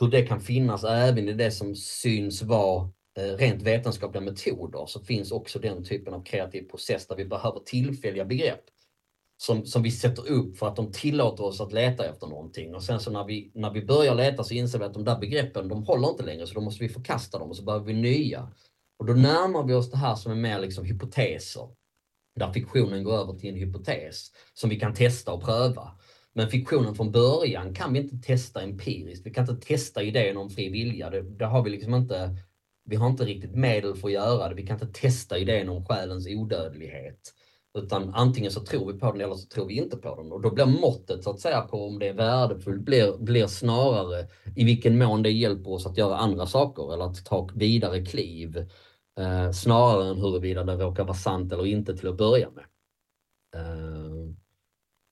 hur 0.00 0.08
det 0.08 0.22
kan 0.22 0.40
finnas 0.40 0.84
även 0.84 1.28
i 1.28 1.32
det 1.32 1.50
som 1.50 1.74
syns 1.74 2.42
vara 2.42 2.90
eh, 3.18 3.36
rent 3.36 3.62
vetenskapliga 3.62 4.24
metoder 4.24 4.86
så 4.86 5.00
finns 5.00 5.32
också 5.32 5.58
den 5.58 5.84
typen 5.84 6.14
av 6.14 6.24
kreativ 6.24 6.62
process 6.62 7.06
där 7.06 7.16
vi 7.16 7.24
behöver 7.24 7.60
tillfälliga 7.60 8.24
begrepp 8.24 8.64
som, 9.36 9.66
som 9.66 9.82
vi 9.82 9.90
sätter 9.90 10.30
upp 10.30 10.58
för 10.58 10.68
att 10.68 10.76
de 10.76 10.92
tillåter 10.92 11.44
oss 11.44 11.60
att 11.60 11.72
leta 11.72 12.06
efter 12.06 12.26
någonting. 12.26 12.74
Och 12.74 12.82
sen 12.82 13.00
så 13.00 13.10
när 13.10 13.24
vi, 13.24 13.50
när 13.54 13.70
vi 13.70 13.84
börjar 13.84 14.14
leta 14.14 14.44
så 14.44 14.54
inser 14.54 14.78
vi 14.78 14.84
att 14.84 14.94
de 14.94 15.04
där 15.04 15.18
begreppen, 15.18 15.68
de 15.68 15.82
håller 15.84 16.08
inte 16.08 16.22
längre 16.22 16.46
så 16.46 16.54
då 16.54 16.60
måste 16.60 16.84
vi 16.84 16.88
förkasta 16.88 17.38
dem 17.38 17.50
och 17.50 17.56
så 17.56 17.62
behöver 17.62 17.86
vi 17.86 17.92
nya. 17.92 18.52
Och 18.98 19.06
då 19.06 19.12
närmar 19.12 19.62
vi 19.62 19.74
oss 19.74 19.90
det 19.90 19.96
här 19.96 20.14
som 20.14 20.32
är 20.32 20.36
mer 20.36 20.58
liksom 20.58 20.84
hypoteser. 20.84 21.68
Där 22.36 22.52
fiktionen 22.52 23.04
går 23.04 23.12
över 23.12 23.32
till 23.32 23.50
en 23.50 23.56
hypotes 23.56 24.30
som 24.54 24.70
vi 24.70 24.80
kan 24.80 24.94
testa 24.94 25.32
och 25.32 25.42
pröva. 25.42 25.90
Men 26.36 26.48
fiktionen 26.48 26.94
från 26.94 27.12
början 27.12 27.74
kan 27.74 27.92
vi 27.92 27.98
inte 27.98 28.26
testa 28.26 28.62
empiriskt. 28.62 29.26
Vi 29.26 29.30
kan 29.30 29.50
inte 29.50 29.66
testa 29.66 30.02
idén 30.02 30.36
om 30.36 30.50
fri 30.50 30.68
vilja. 30.68 31.10
Det, 31.10 31.22
det, 31.22 31.44
har 31.44 31.62
vi 31.62 31.70
liksom 31.70 31.94
inte. 31.94 32.36
Vi 32.84 32.96
har 32.96 33.06
inte 33.06 33.24
riktigt 33.24 33.54
medel 33.54 33.94
för 33.94 34.08
att 34.08 34.14
göra 34.14 34.48
det. 34.48 34.54
Vi 34.54 34.66
kan 34.66 34.80
inte 34.80 35.00
testa 35.00 35.38
idén 35.38 35.68
om 35.68 35.86
själens 35.86 36.26
odödlighet. 36.28 37.20
Utan 37.78 38.14
antingen 38.14 38.52
så 38.52 38.60
tror 38.60 38.92
vi 38.92 38.98
på 38.98 39.12
den 39.12 39.20
eller 39.20 39.34
så 39.34 39.48
tror 39.48 39.66
vi 39.66 39.74
inte 39.74 39.96
på 39.96 40.16
den. 40.16 40.32
Och 40.32 40.42
då 40.42 40.50
blir 40.50 40.66
måttet 40.66 41.24
så 41.24 41.30
att 41.30 41.40
säga 41.40 41.60
på 41.60 41.86
om 41.86 41.98
det 41.98 42.08
är 42.08 42.14
värdefullt 42.14 42.82
blir, 42.82 43.18
blir 43.18 43.46
snarare 43.46 44.28
i 44.56 44.64
vilken 44.64 44.98
mån 44.98 45.22
det 45.22 45.30
hjälper 45.30 45.70
oss 45.70 45.86
att 45.86 45.98
göra 45.98 46.16
andra 46.16 46.46
saker 46.46 46.94
eller 46.94 47.04
att 47.04 47.24
ta 47.24 47.48
vidare 47.54 48.04
kliv. 48.04 48.56
Eh, 49.18 49.50
snarare 49.50 50.08
än 50.08 50.18
huruvida 50.18 50.64
det 50.64 50.74
råkar 50.74 51.04
vara 51.04 51.14
sant 51.14 51.52
eller 51.52 51.66
inte 51.66 51.96
till 51.96 52.08
att 52.08 52.16
börja 52.16 52.50
med. 52.50 52.64
Eh, 53.54 54.45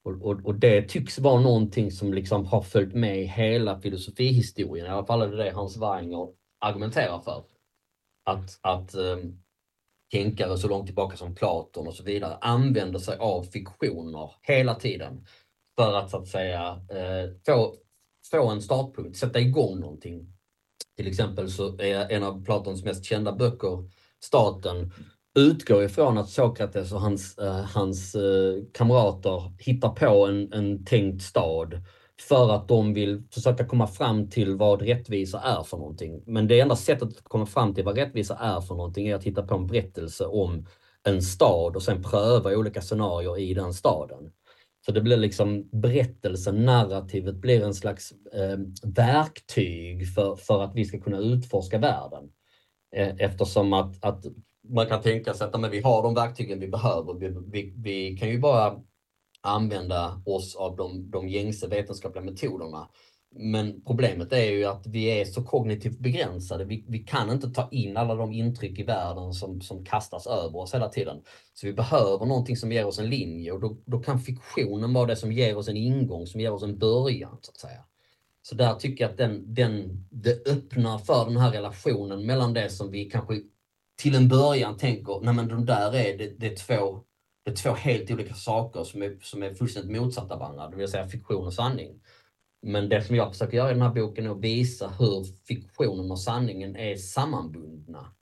och, 0.05 0.23
och, 0.23 0.41
och, 0.45 0.55
det 0.55 0.83
tycks 0.83 1.19
vara 1.19 1.41
någonting 1.41 1.91
som 1.91 2.15
liksom 2.15 2.47
har 2.47 2.63
följt 2.63 2.95
med 2.95 3.29
hela 3.29 3.81
filosofihistorien. 3.81 4.87
I 4.87 4.89
alla 4.89 5.07
fall 5.07 5.23
är 5.23 5.29
det 5.29 5.45
det 5.45 5.51
Hans 5.51 5.77
Weinger 5.77 6.29
argumenterar 6.61 7.21
för. 7.21 7.45
Att, 8.25 8.59
att 8.61 8.95
um, 8.95 9.43
tänkare 10.13 10.59
så 10.59 10.69
långt 10.69 10.87
tillbaka 10.87 11.17
som 11.17 11.35
Platon 11.35 11.87
och 11.87 11.95
så 11.95 12.03
vidare 12.03 12.39
använder 12.41 12.99
sig 12.99 13.19
av 13.19 13.43
fiktioner 13.43 14.33
hela 14.43 14.75
tiden 14.75 15.27
för 15.77 15.95
att 15.95 16.11
så 16.11 16.17
att 16.17 16.29
säga 16.29 16.81
eh, 16.91 17.31
få, 17.47 17.77
få 18.31 18.49
en 18.49 18.63
startpunkt, 18.63 19.19
sätta 19.19 19.41
igång 19.41 19.81
någonting. 19.81 20.33
Till 20.97 21.07
exempel 21.07 21.51
så 21.51 21.79
är 21.79 22.11
en 22.11 22.23
av 22.23 22.45
Platons 22.45 22.85
mest 22.85 23.05
kända 23.05 23.33
böcker 23.33 23.91
Staten 24.25 24.93
utgår 25.35 25.85
ifrån 25.85 26.19
att 26.19 26.29
Sokrates 26.29 26.93
och 26.93 27.01
hans, 27.01 27.39
eh, 27.39 27.65
hans 27.65 28.15
eh, 28.15 28.55
kamrater 28.73 29.53
hittar 29.59 29.89
på 29.89 30.27
en, 30.27 30.53
en 30.53 30.85
tänkt 30.85 31.23
stad 31.23 31.83
för 32.29 32.53
att 32.53 32.69
de 32.69 32.95
vill 32.95 33.23
försöka 33.31 33.65
komma 33.65 33.87
fram 33.87 34.31
till 34.31 34.57
vad 34.57 34.83
rättvisa 34.83 35.41
är 35.41 35.63
för 35.63 35.77
någonting. 35.77 36.23
Men 36.27 36.49
det 36.49 36.61
enda 36.61 36.77
sättet 36.77 37.09
att 37.09 37.25
komma 37.25 37.47
fram 37.47 37.75
till 37.75 37.85
vad 37.85 37.97
rättvisa 37.97 38.37
är 38.37 38.61
för 38.61 38.75
någonting 38.75 39.09
är 39.09 39.15
att 39.15 39.25
hitta 39.25 39.43
på 39.43 39.55
en 39.55 39.67
berättelse 39.67 40.25
om 40.25 40.67
en 41.03 41.23
stad 41.23 41.77
och 41.77 41.83
sen 41.83 42.03
pröva 42.03 42.57
olika 42.57 42.81
scenarier 42.81 43.39
i 43.39 43.55
den 43.55 43.75
staden. 43.75 44.33
Så 44.87 44.93
det 44.93 45.01
blir 45.01 45.17
liksom 45.17 45.69
berättelsen, 45.73 46.65
narrativet 46.65 47.35
blir 47.35 47.65
en 47.65 47.75
slags 47.75 48.13
eh, 48.13 48.59
verktyg 48.83 50.15
för, 50.15 50.37
för 50.37 50.63
att 50.63 50.75
vi 50.75 50.85
ska 50.85 51.01
kunna 51.01 51.19
utforska 51.19 51.79
världen. 51.79 52.31
Eh, 52.97 53.15
eftersom 53.19 53.73
att, 53.73 54.05
att 54.05 54.25
man 54.69 54.87
kan 54.87 55.03
tänka 55.03 55.35
sig 55.35 55.47
att 55.47 55.61
men 55.61 55.71
vi 55.71 55.81
har 55.81 56.03
de 56.03 56.15
verktygen 56.15 56.61
vi 56.61 56.69
behöver. 56.69 57.15
Vi, 57.15 57.29
vi, 57.53 57.75
vi 57.77 58.17
kan 58.17 58.29
ju 58.29 58.39
bara 58.39 58.81
använda 59.41 60.23
oss 60.27 60.57
av 60.57 60.77
de, 60.77 61.11
de 61.11 61.29
gängse 61.29 61.69
vetenskapliga 61.69 62.25
metoderna. 62.25 62.89
Men 63.37 63.85
problemet 63.85 64.33
är 64.33 64.51
ju 64.51 64.65
att 64.65 64.87
vi 64.87 65.05
är 65.05 65.25
så 65.25 65.45
kognitivt 65.45 65.99
begränsade. 65.99 66.65
Vi, 66.65 66.85
vi 66.89 66.99
kan 66.99 67.31
inte 67.31 67.51
ta 67.51 67.69
in 67.71 67.97
alla 67.97 68.15
de 68.15 68.33
intryck 68.33 68.79
i 68.79 68.83
världen 68.83 69.33
som, 69.33 69.61
som 69.61 69.85
kastas 69.85 70.27
över 70.27 70.57
oss 70.57 70.75
hela 70.75 70.89
tiden. 70.89 71.23
Så 71.55 71.67
vi 71.67 71.73
behöver 71.73 72.27
någonting 72.27 72.57
som 72.57 72.73
ger 72.73 72.87
oss 72.87 72.99
en 72.99 73.11
linje 73.11 73.53
och 73.53 73.61
då, 73.61 73.77
då 73.87 73.99
kan 73.99 74.21
fiktionen 74.21 74.93
vara 74.93 75.07
det 75.07 75.17
som 75.17 75.33
ger 75.33 75.57
oss 75.57 75.69
en 75.69 75.77
ingång, 75.77 76.27
som 76.27 76.41
ger 76.41 76.53
oss 76.53 76.63
en 76.63 76.79
början 76.79 77.39
så 77.41 77.51
att 77.51 77.59
säga. 77.59 77.85
Så 78.43 78.55
där 78.55 78.75
tycker 78.75 79.05
jag 79.05 79.11
att 79.11 79.19
den, 79.19 79.55
den, 79.55 80.07
det 80.11 80.49
öppnar 80.49 80.99
för 80.99 81.25
den 81.25 81.37
här 81.37 81.51
relationen 81.51 82.27
mellan 82.27 82.55
det 82.55 82.71
som 82.71 82.91
vi 82.91 83.05
kanske 83.05 83.41
till 83.97 84.15
en 84.15 84.29
början 84.29 84.77
tänker, 84.77 85.21
nej 85.23 85.35
men 85.35 85.49
de 85.49 85.65
där 85.65 85.95
är, 85.95 86.19
det, 86.19 86.39
det 86.39 86.47
är 86.47 86.57
två 86.57 87.05
det 87.45 87.51
är 87.51 87.55
två 87.55 87.71
helt 87.71 88.11
olika 88.11 88.35
saker 88.35 88.85
som 88.85 89.03
är, 89.03 89.19
som 89.23 89.43
är 89.43 89.55
fullständigt 89.55 90.01
motsatta 90.01 90.37
varandra, 90.37 90.69
det 90.71 90.77
vill 90.77 90.89
säga 90.89 91.09
fiktion 91.09 91.47
och 91.47 91.53
sanning. 91.53 92.01
Men 92.63 92.89
det 92.89 93.03
som 93.03 93.17
jag 93.17 93.33
försöker 93.33 93.57
göra 93.57 93.71
i 93.71 93.73
den 93.73 93.83
här 93.83 93.95
boken 93.95 94.27
är 94.27 94.31
att 94.31 94.41
visa 94.41 94.89
hur 94.89 95.25
fiktionen 95.49 96.11
och 96.11 96.21
sanningen 96.21 96.77
är 96.77 96.97
sammanbundna. 96.97 98.15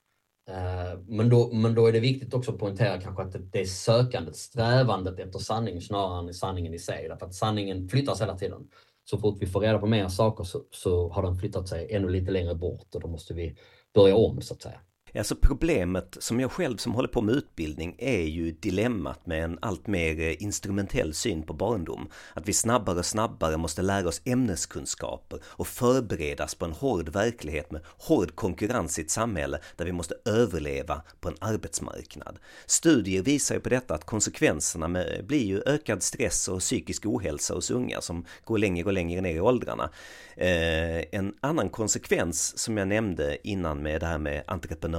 Eh, 0.48 0.98
men 1.06 1.28
då, 1.28 1.52
men 1.52 1.74
då 1.74 1.86
är 1.86 1.92
det 1.92 2.00
viktigt 2.00 2.34
också 2.34 2.52
att 2.52 2.58
poängtera 2.58 3.00
kanske 3.00 3.22
att 3.22 3.52
det 3.52 3.60
är 3.60 3.64
sökandet, 3.64 4.36
strävandet 4.36 5.18
efter 5.18 5.38
sanning 5.38 5.80
snarare 5.80 6.28
än 6.28 6.34
sanningen 6.34 6.74
i 6.74 6.78
sig. 6.78 7.08
Därför 7.08 7.26
att 7.26 7.34
sanningen 7.34 7.88
flyttas 7.88 8.20
hela 8.20 8.38
tiden. 8.38 8.68
Så 9.04 9.18
fort 9.18 9.36
vi 9.40 9.46
får 9.46 9.60
reda 9.60 9.78
på 9.78 9.86
mer 9.86 10.08
saker 10.08 10.44
så, 10.44 10.62
så 10.70 11.08
har 11.08 11.22
den 11.22 11.36
flyttat 11.36 11.68
sig 11.68 11.94
ännu 11.94 12.08
lite 12.08 12.30
längre 12.30 12.54
bort 12.54 12.94
och 12.94 13.00
då 13.00 13.08
måste 13.08 13.34
vi 13.34 13.56
börja 13.94 14.16
om 14.16 14.40
så 14.40 14.54
att 14.54 14.62
säga. 14.62 14.80
Alltså 15.14 15.36
problemet 15.36 16.16
som 16.20 16.40
jag 16.40 16.52
själv 16.52 16.76
som 16.76 16.94
håller 16.94 17.08
på 17.08 17.22
med 17.22 17.34
utbildning 17.34 17.94
är 17.98 18.22
ju 18.22 18.52
dilemmat 18.52 19.26
med 19.26 19.44
en 19.44 19.58
allt 19.62 19.86
mer 19.86 20.20
eh, 20.20 20.42
instrumentell 20.42 21.14
syn 21.14 21.42
på 21.42 21.52
barndom. 21.52 22.08
Att 22.34 22.48
vi 22.48 22.52
snabbare 22.52 22.98
och 22.98 23.06
snabbare 23.06 23.56
måste 23.56 23.82
lära 23.82 24.08
oss 24.08 24.20
ämneskunskaper 24.24 25.40
och 25.44 25.66
förberedas 25.66 26.54
på 26.54 26.64
en 26.64 26.72
hård 26.72 27.08
verklighet 27.08 27.70
med 27.70 27.80
hård 27.86 28.34
konkurrens 28.34 28.98
i 28.98 29.02
ett 29.02 29.10
samhälle 29.10 29.58
där 29.76 29.84
vi 29.84 29.92
måste 29.92 30.14
överleva 30.24 31.02
på 31.20 31.28
en 31.28 31.36
arbetsmarknad. 31.40 32.38
Studier 32.66 33.22
visar 33.22 33.54
ju 33.54 33.60
på 33.60 33.68
detta 33.68 33.94
att 33.94 34.04
konsekvenserna 34.04 34.88
med, 34.88 35.18
eh, 35.18 35.24
blir 35.24 35.44
ju 35.44 35.62
ökad 35.66 36.02
stress 36.02 36.48
och 36.48 36.60
psykisk 36.60 37.06
ohälsa 37.06 37.54
hos 37.54 37.70
unga 37.70 38.00
som 38.00 38.24
går 38.44 38.58
längre 38.58 38.84
och 38.84 38.92
längre 38.92 39.20
ner 39.20 39.34
i 39.34 39.40
åldrarna. 39.40 39.90
Eh, 40.36 41.18
en 41.18 41.34
annan 41.40 41.68
konsekvens 41.68 42.58
som 42.58 42.76
jag 42.76 42.88
nämnde 42.88 43.48
innan 43.48 43.82
med 43.82 44.00
det 44.00 44.06
här 44.06 44.18
med 44.18 44.44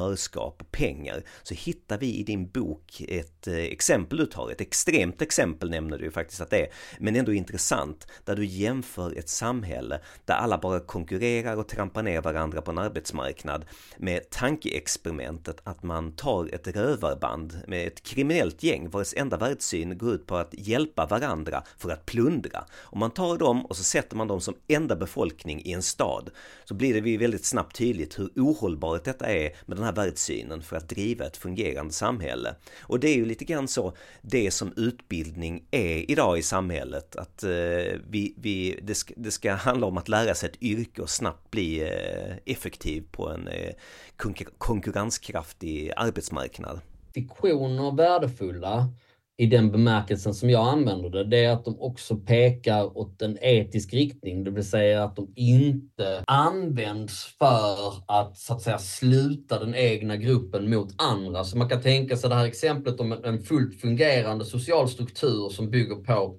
entreprenörskap 0.03 0.61
och 0.61 0.71
pengar 0.71 1.23
så 1.43 1.53
hittar 1.53 1.97
vi 1.97 2.15
i 2.19 2.23
din 2.23 2.49
bok 2.49 3.01
ett 3.07 3.47
eh, 3.47 3.55
exempel 3.55 4.17
du 4.17 4.25
tar, 4.25 4.51
ett 4.51 4.61
extremt 4.61 5.21
exempel 5.21 5.69
nämner 5.69 5.97
du 5.97 6.11
faktiskt 6.11 6.41
att 6.41 6.49
det 6.49 6.61
är, 6.61 6.67
men 6.99 7.15
ändå 7.15 7.33
intressant, 7.33 8.07
där 8.25 8.35
du 8.35 8.45
jämför 8.45 9.17
ett 9.17 9.29
samhälle 9.29 9.99
där 10.25 10.33
alla 10.33 10.57
bara 10.57 10.79
konkurrerar 10.79 11.57
och 11.57 11.67
trampar 11.67 12.03
ner 12.03 12.21
varandra 12.21 12.61
på 12.61 12.71
en 12.71 12.77
arbetsmarknad 12.77 13.65
med 13.97 14.29
tankeexperimentet 14.29 15.61
att 15.63 15.83
man 15.83 16.11
tar 16.11 16.49
ett 16.53 16.67
rövarband 16.67 17.61
med 17.67 17.87
ett 17.87 18.03
kriminellt 18.03 18.63
gäng 18.63 18.89
vars 18.89 19.13
enda 19.17 19.37
världssyn 19.37 19.97
går 19.97 20.13
ut 20.13 20.27
på 20.27 20.35
att 20.37 20.53
hjälpa 20.53 21.05
varandra 21.05 21.63
för 21.77 21.89
att 21.89 22.05
plundra. 22.05 22.65
Om 22.91 22.99
man 22.99 23.11
tar 23.11 23.37
dem 23.37 23.65
och 23.65 23.77
så 23.77 23.83
sätter 23.83 24.15
man 24.15 24.27
dem 24.27 24.41
som 24.41 24.55
enda 24.67 24.95
befolkning 24.95 25.53
befolkning 25.53 25.61
i 25.65 25.73
en 25.73 25.81
stad 25.81 26.29
så 26.65 26.73
blir 26.73 27.01
det 27.01 27.17
väldigt 27.17 27.45
snabbt 27.45 27.75
tydligt 27.75 28.19
hur 28.19 28.29
ohållbart 28.35 29.03
detta 29.03 29.25
är 29.25 29.51
med 29.65 29.77
den 29.77 29.85
här 29.85 29.92
världssynen 29.93 30.61
för 30.61 30.75
att 30.75 30.89
driva 30.89 31.25
ett 31.25 31.37
fungerande 31.37 31.93
samhälle. 31.93 32.55
Och 32.81 32.99
det 32.99 33.07
är 33.07 33.15
ju 33.15 33.25
lite 33.25 33.45
grann 33.45 33.67
så 33.67 33.93
det 34.21 34.51
som 34.51 34.73
utbildning 34.75 35.63
är 35.71 36.11
idag 36.11 36.37
i 36.37 36.41
samhället. 36.41 37.15
Att 37.15 37.43
eh, 37.43 37.49
vi, 38.09 38.33
vi, 38.37 38.79
det, 38.81 38.95
ska, 38.95 39.13
det 39.17 39.31
ska 39.31 39.53
handla 39.53 39.87
om 39.87 39.97
att 39.97 40.09
lära 40.09 40.35
sig 40.35 40.49
ett 40.49 40.63
yrke 40.63 41.01
och 41.01 41.09
snabbt 41.09 41.51
bli 41.51 41.81
eh, 41.81 42.35
effektiv 42.45 43.03
på 43.11 43.29
en 43.29 43.47
eh, 43.47 43.73
konkurrenskraftig 44.57 45.91
arbetsmarknad. 45.95 46.79
Fiktioner 47.13 47.95
värdefulla 47.95 48.89
i 49.37 49.45
den 49.45 49.71
bemärkelsen 49.71 50.33
som 50.33 50.49
jag 50.49 50.67
använder 50.67 51.09
det, 51.09 51.23
det 51.23 51.45
är 51.45 51.53
att 51.53 51.65
de 51.65 51.79
också 51.79 52.15
pekar 52.15 52.97
åt 52.97 53.21
en 53.21 53.37
etisk 53.41 53.93
riktning, 53.93 54.43
det 54.43 54.51
vill 54.51 54.69
säga 54.69 55.03
att 55.03 55.15
de 55.15 55.33
inte 55.35 56.23
används 56.27 57.35
för 57.39 57.93
att 58.07 58.37
så 58.37 58.53
att 58.53 58.61
säga 58.61 58.77
sluta 58.77 59.59
den 59.59 59.75
egna 59.75 60.17
gruppen 60.17 60.69
mot 60.69 61.01
andra. 61.01 61.43
Så 61.43 61.57
man 61.57 61.69
kan 61.69 61.81
tänka 61.81 62.17
sig 62.17 62.29
det 62.29 62.35
här 62.35 62.45
exemplet 62.45 62.99
om 62.99 63.11
en 63.11 63.43
fullt 63.43 63.81
fungerande 63.81 64.45
social 64.45 64.89
struktur 64.89 65.49
som 65.49 65.69
bygger 65.69 65.95
på 65.95 66.35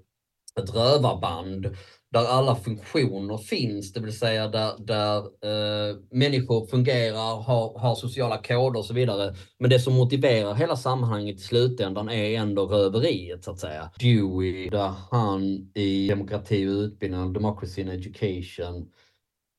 ett 0.60 0.74
rövarband 0.74 1.76
där 2.14 2.26
alla 2.26 2.56
funktioner 2.56 3.38
finns, 3.38 3.92
det 3.92 4.00
vill 4.00 4.18
säga 4.18 4.48
där, 4.48 4.72
där 4.78 5.16
eh, 5.18 5.96
människor 6.10 6.66
fungerar, 6.66 7.42
har, 7.42 7.78
har 7.78 7.94
sociala 7.94 8.38
koder 8.38 8.78
och 8.78 8.84
så 8.84 8.94
vidare. 8.94 9.34
Men 9.58 9.70
det 9.70 9.78
som 9.78 9.94
motiverar 9.94 10.54
hela 10.54 10.76
sammanhanget 10.76 11.36
i 11.36 11.42
slutändan 11.42 12.08
är 12.08 12.38
ändå 12.38 12.66
röveriet 12.66 13.44
så 13.44 13.50
att 13.50 13.58
säga. 13.58 13.90
Dewey, 13.98 14.70
där 14.70 14.92
han 15.10 15.42
i 15.74 16.08
Demokrati 16.08 16.66
och 16.66 16.70
utbildning, 16.70 17.32
Democracy 17.32 17.82
and 17.82 17.90
Education, 17.90 18.88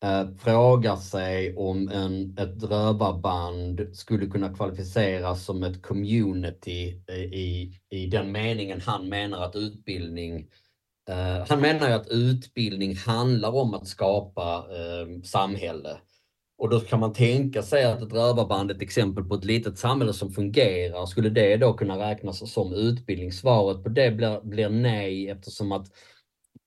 eh, 0.03 0.27
frågar 0.37 0.95
sig 0.95 1.55
om 1.55 1.89
en, 1.89 2.37
ett 2.37 2.63
rövarband 2.63 3.89
skulle 3.93 4.25
kunna 4.25 4.53
kvalificeras 4.53 5.45
som 5.45 5.63
ett 5.63 5.81
community 5.81 7.01
eh, 7.07 7.15
i, 7.15 7.79
i 7.89 8.07
den 8.07 8.31
meningen 8.31 8.81
han 8.81 9.09
menar 9.09 9.45
att 9.45 9.55
utbildning 9.55 10.47
Eh, 11.09 11.45
han 11.49 11.61
menar 11.61 11.87
ju 11.87 11.93
att 11.93 12.07
utbildning 12.07 12.95
handlar 12.95 13.55
om 13.55 13.73
att 13.73 13.87
skapa 13.87 14.65
ehm, 14.77 15.23
samhälle. 15.23 15.97
Och 16.57 16.69
då 16.69 16.79
kan 16.79 16.99
man 16.99 17.13
tänka 17.13 17.63
sig 17.63 17.83
att 17.83 18.01
ett 18.01 18.13
rövarband 18.13 18.71
är 18.71 18.75
ett 18.75 18.81
exempel 18.81 19.23
på 19.23 19.35
ett 19.35 19.45
litet 19.45 19.79
samhälle 19.79 20.13
som 20.13 20.31
fungerar. 20.31 21.05
Skulle 21.05 21.29
det 21.29 21.57
då 21.57 21.73
kunna 21.73 22.09
räknas 22.09 22.53
som 22.53 22.73
utbildning? 22.73 23.31
Svaret 23.31 23.83
på 23.83 23.89
det 23.89 24.11
blir, 24.11 24.41
blir 24.41 24.69
nej 24.69 25.29
eftersom 25.29 25.71
att 25.71 25.87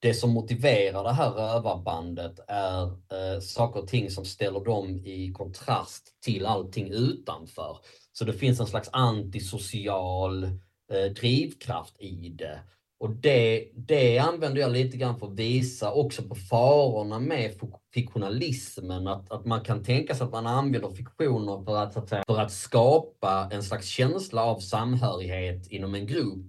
det 0.00 0.14
som 0.14 0.30
motiverar 0.30 1.04
det 1.04 1.12
här 1.12 1.30
rövarbandet 1.30 2.40
är 2.48 2.82
eh, 2.82 3.40
saker 3.40 3.80
och 3.80 3.88
ting 3.88 4.10
som 4.10 4.24
ställer 4.24 4.60
dem 4.60 4.96
i 5.04 5.32
kontrast 5.32 6.20
till 6.20 6.46
allting 6.46 6.90
utanför. 6.92 7.78
Så 8.12 8.24
det 8.24 8.32
finns 8.32 8.60
en 8.60 8.66
slags 8.66 8.88
antisocial 8.92 10.44
eh, 10.92 11.12
drivkraft 11.16 12.00
i 12.00 12.28
det. 12.28 12.60
Och 13.00 13.10
det, 13.10 13.68
det 13.74 14.18
använder 14.18 14.60
jag 14.60 14.72
lite 14.72 14.96
grann 14.96 15.18
för 15.18 15.26
att 15.26 15.38
visa 15.38 15.92
också 15.92 16.22
på 16.22 16.34
farorna 16.34 17.18
med 17.18 17.52
fiktionalismen. 17.94 19.06
Att, 19.06 19.30
att 19.32 19.44
man 19.44 19.60
kan 19.60 19.84
tänka 19.84 20.14
sig 20.14 20.24
att 20.24 20.32
man 20.32 20.46
använder 20.46 20.90
fiktioner 20.90 21.64
för 21.64 21.76
att, 21.76 21.96
att, 21.96 22.26
för 22.26 22.40
att 22.40 22.52
skapa 22.52 23.48
en 23.52 23.62
slags 23.62 23.86
känsla 23.86 24.44
av 24.44 24.60
samhörighet 24.60 25.66
inom 25.66 25.94
en 25.94 26.06
grupp. 26.06 26.46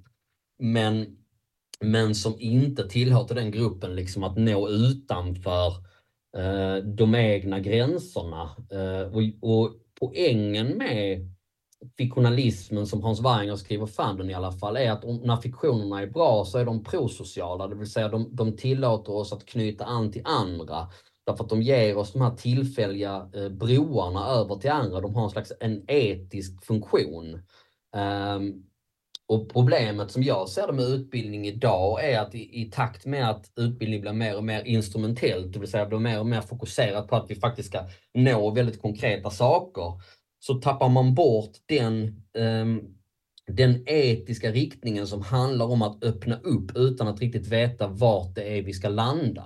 Men, 0.60 1.18
men 1.80 2.16
som 2.16 2.36
inte 2.40 2.90
tillhör 2.90 3.24
till 3.24 3.36
den 3.36 3.52
gruppen 3.52 3.96
liksom 3.96 4.24
att 4.24 4.38
nå 4.38 4.70
utanför 4.70 5.68
eh, 6.38 6.76
de 6.76 7.16
egna 7.16 7.60
gränserna. 7.60 8.56
Eh, 8.72 9.16
och, 9.16 9.22
och 9.42 9.72
poängen 10.00 10.78
med 10.78 11.32
fiktionalismen 11.98 12.88
som 12.88 13.04
Hans 13.04 13.22
Weinger 13.22 13.56
skriver 13.56 13.86
fram 13.86 14.18
den 14.18 14.30
i 14.30 14.34
alla 14.34 14.52
fall 14.52 14.78
är 14.78 14.92
att 14.92 15.06
om, 15.06 15.18
när 15.18 15.38
fiktionerna 15.38 16.02
är 16.02 16.08
bra 16.08 16.46
så 16.46 16.58
är 16.58 16.66
de 16.66 16.84
prosociala, 16.84 17.68
det 17.68 17.76
vill 17.76 17.92
säga 17.92 18.10
de, 18.10 18.36
de 18.36 18.58
tillåter 18.58 19.14
oss 19.14 19.34
att 19.34 19.46
knyta 19.46 19.86
an 19.86 20.12
till 20.12 20.22
andra. 20.26 20.88
Därför 21.26 21.44
att 21.44 21.50
de 21.50 21.62
ger 21.62 21.98
oss 21.98 22.14
de 22.14 22.22
här 22.22 22.36
tillfälliga 22.36 23.30
eh, 23.36 23.50
broarna 23.50 24.28
över 24.28 24.56
till 24.56 24.72
andra. 24.72 25.02
De 25.02 25.16
har 25.16 25.24
en 25.24 25.30
slags 25.30 25.52
en 25.60 25.84
etisk 25.88 26.66
funktion. 26.66 27.42
Um, 27.96 28.64
och 29.28 29.50
problemet 29.54 30.12
som 30.12 30.24
jag 30.24 30.50
ser 30.50 30.68
det 30.68 30.74
med 30.74 30.86
utbildning 30.86 31.48
idag 31.48 32.04
är 32.04 32.20
att 32.20 32.36
i, 32.36 32.62
i, 32.62 32.66
takt 32.66 33.06
med 33.06 33.30
att 33.30 33.52
utbildning 33.56 34.02
blir 34.02 34.14
mer 34.14 34.38
och 34.38 34.44
mer 34.44 34.64
instrumentellt, 34.64 35.54
det 35.54 35.60
vill 35.60 35.72
säga 35.72 35.86
blir 35.86 36.00
mer 36.00 36.20
och 36.20 36.26
mer 36.26 36.42
fokuserat 36.42 37.08
på 37.08 37.16
att 37.16 37.32
vi 37.32 37.36
faktiskt 37.36 37.70
ska 37.70 37.80
nå 38.14 38.52
väldigt 38.52 38.82
konkreta 38.82 39.30
saker, 39.30 40.02
så 40.40 40.54
tappar 40.54 40.90
man 40.90 41.14
bort 41.14 41.52
den, 41.66 42.24
um, 42.38 42.96
den 43.48 43.84
etiska 43.86 44.52
riktningen 44.52 45.08
som 45.08 45.22
handlar 45.22 45.66
om 45.66 45.82
att 45.82 46.04
öppna 46.04 46.40
upp 46.40 46.78
utan 46.78 47.08
att 47.08 47.20
riktigt 47.20 47.48
veta 47.48 47.88
vart 47.88 48.36
det 48.36 48.58
är 48.58 48.62
vi 48.62 48.74
ska 48.74 48.90
landa. 48.90 49.44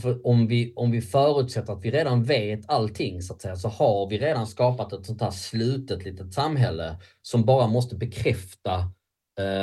För 0.00 0.26
om 0.26 0.46
vi, 0.46 0.72
om 0.76 0.90
vi 0.90 1.00
förutsätter 1.00 1.72
att 1.72 1.84
vi 1.84 1.90
redan 1.90 2.24
vet 2.24 2.70
allting 2.70 3.22
så 3.22 3.34
att 3.34 3.42
säga, 3.42 3.56
så 3.56 3.68
har 3.68 4.08
vi 4.08 4.18
redan 4.18 4.46
skapat 4.46 4.92
ett 4.92 5.06
sånt 5.06 5.20
här 5.20 5.30
slutet 5.30 6.04
litet 6.04 6.34
samhälle 6.34 6.96
som 7.22 7.44
bara 7.44 7.66
måste 7.66 7.96
bekräfta 7.96 8.90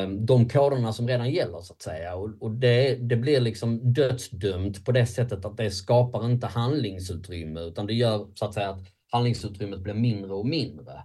um, 0.04 0.26
de 0.26 0.50
koderna 0.50 0.94
som 0.94 1.08
redan 1.08 1.32
gäller 1.32 1.60
så 1.62 1.74
att 1.74 1.82
säga. 1.82 2.16
Och, 2.16 2.30
och 2.40 2.52
det, 2.52 2.96
det 2.96 3.16
blir 3.16 3.40
liksom 3.40 3.94
dödsdömt 3.94 4.86
på 4.86 4.92
det 4.92 5.06
sättet 5.06 5.46
att 5.46 5.58
det 5.58 5.72
skapar 5.72 6.26
inte 6.26 6.48
handlingsutrymme 6.48 7.62
utan 7.62 7.88
det 7.88 7.94
gör 7.94 8.28
så 8.36 8.46
att 8.46 8.54
säga 8.54 8.70
att 8.70 8.88
handlingsutrymmet 9.12 9.80
blir 9.80 9.94
mindre 9.94 10.34
och 10.34 10.46
mindre. 10.46 11.04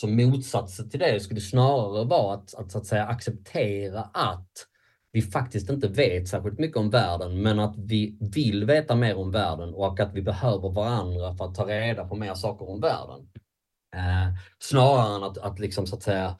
Så 0.00 0.08
motsatsen 0.08 0.90
till 0.90 1.00
det 1.00 1.20
skulle 1.20 1.40
snarare 1.40 2.04
vara 2.04 2.34
att, 2.34 2.54
att, 2.54 2.72
så 2.72 2.78
att 2.78 2.86
säga, 2.86 3.06
acceptera 3.06 4.00
att 4.00 4.66
vi 5.12 5.22
faktiskt 5.22 5.70
inte 5.70 5.88
vet 5.88 6.28
särskilt 6.28 6.58
mycket 6.58 6.76
om 6.76 6.90
världen, 6.90 7.42
men 7.42 7.58
att 7.58 7.74
vi 7.76 8.18
vill 8.34 8.64
veta 8.64 8.94
mer 8.94 9.16
om 9.16 9.30
världen 9.30 9.74
och 9.74 10.00
att 10.00 10.14
vi 10.14 10.22
behöver 10.22 10.68
varandra 10.68 11.34
för 11.36 11.44
att 11.44 11.54
ta 11.54 11.66
reda 11.66 12.04
på 12.04 12.16
mer 12.16 12.34
saker 12.34 12.70
om 12.70 12.80
världen. 12.80 13.28
Eh, 13.94 14.34
snarare 14.58 15.16
än 15.16 15.22
att, 15.22 15.38
att, 15.38 15.58
liksom, 15.58 15.86
så 15.86 15.96
att 15.96 16.02
säga, 16.02 16.36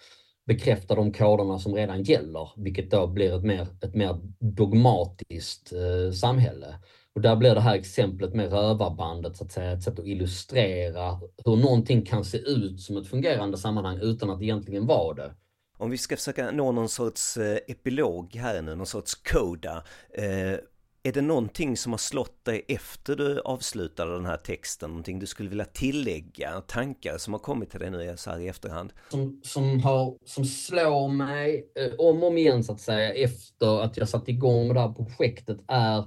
bekräfta 0.46 0.94
de 0.94 1.12
koderna 1.12 1.58
som 1.58 1.74
redan 1.74 2.02
gäller, 2.02 2.50
vilket 2.56 2.90
då 2.90 3.06
blir 3.06 3.36
ett 3.36 3.44
mer, 3.44 3.68
ett 3.82 3.94
mer 3.94 4.20
dogmatiskt 4.38 5.72
eh, 5.72 6.12
samhälle. 6.12 6.74
Och 7.16 7.22
där 7.22 7.36
blir 7.36 7.54
det 7.54 7.60
här 7.60 7.74
exemplet 7.74 8.34
med 8.34 8.52
rövarbandet 8.52 9.36
så 9.36 9.44
att 9.44 9.52
säga, 9.52 9.72
ett 9.72 9.82
sätt 9.82 9.98
att 9.98 10.06
illustrera 10.06 11.20
hur 11.44 11.56
någonting 11.56 12.02
kan 12.02 12.24
se 12.24 12.38
ut 12.38 12.80
som 12.80 12.96
ett 12.96 13.06
fungerande 13.06 13.58
sammanhang 13.58 13.98
utan 14.02 14.30
att 14.30 14.42
egentligen 14.42 14.86
vara 14.86 15.14
det. 15.14 15.34
Om 15.78 15.90
vi 15.90 15.98
ska 15.98 16.16
försöka 16.16 16.50
nå 16.50 16.72
någon 16.72 16.88
sorts 16.88 17.36
eh, 17.36 17.58
epilog 17.66 18.34
här 18.34 18.62
nu, 18.62 18.74
någon 18.74 18.86
sorts 18.86 19.14
koda. 19.14 19.84
Eh, 20.14 20.58
är 21.02 21.12
det 21.12 21.20
någonting 21.20 21.76
som 21.76 21.92
har 21.92 21.98
slått 21.98 22.44
dig 22.44 22.64
efter 22.68 23.16
du 23.16 23.40
avslutade 23.40 24.12
den 24.12 24.26
här 24.26 24.36
texten? 24.36 24.90
Någonting 24.90 25.18
du 25.18 25.26
skulle 25.26 25.48
vilja 25.48 25.64
tillägga? 25.64 26.60
Tankar 26.60 27.18
som 27.18 27.32
har 27.32 27.40
kommit 27.40 27.70
till 27.70 27.80
dig 27.80 27.90
nu 27.90 28.14
så 28.16 28.30
här 28.30 28.38
i 28.38 28.48
efterhand? 28.48 28.92
Som, 29.10 29.40
som, 29.44 29.80
har, 29.80 30.16
som 30.24 30.44
slår 30.44 31.08
mig 31.08 31.72
eh, 31.74 31.92
om 31.98 32.22
och 32.22 32.28
om 32.28 32.38
igen 32.38 32.64
så 32.64 32.72
att 32.72 32.80
säga 32.80 33.14
efter 33.14 33.82
att 33.82 33.96
jag 33.96 34.08
satt 34.08 34.28
igång 34.28 34.66
med 34.66 34.76
det 34.76 34.80
här 34.80 34.92
projektet 34.92 35.58
är 35.68 36.06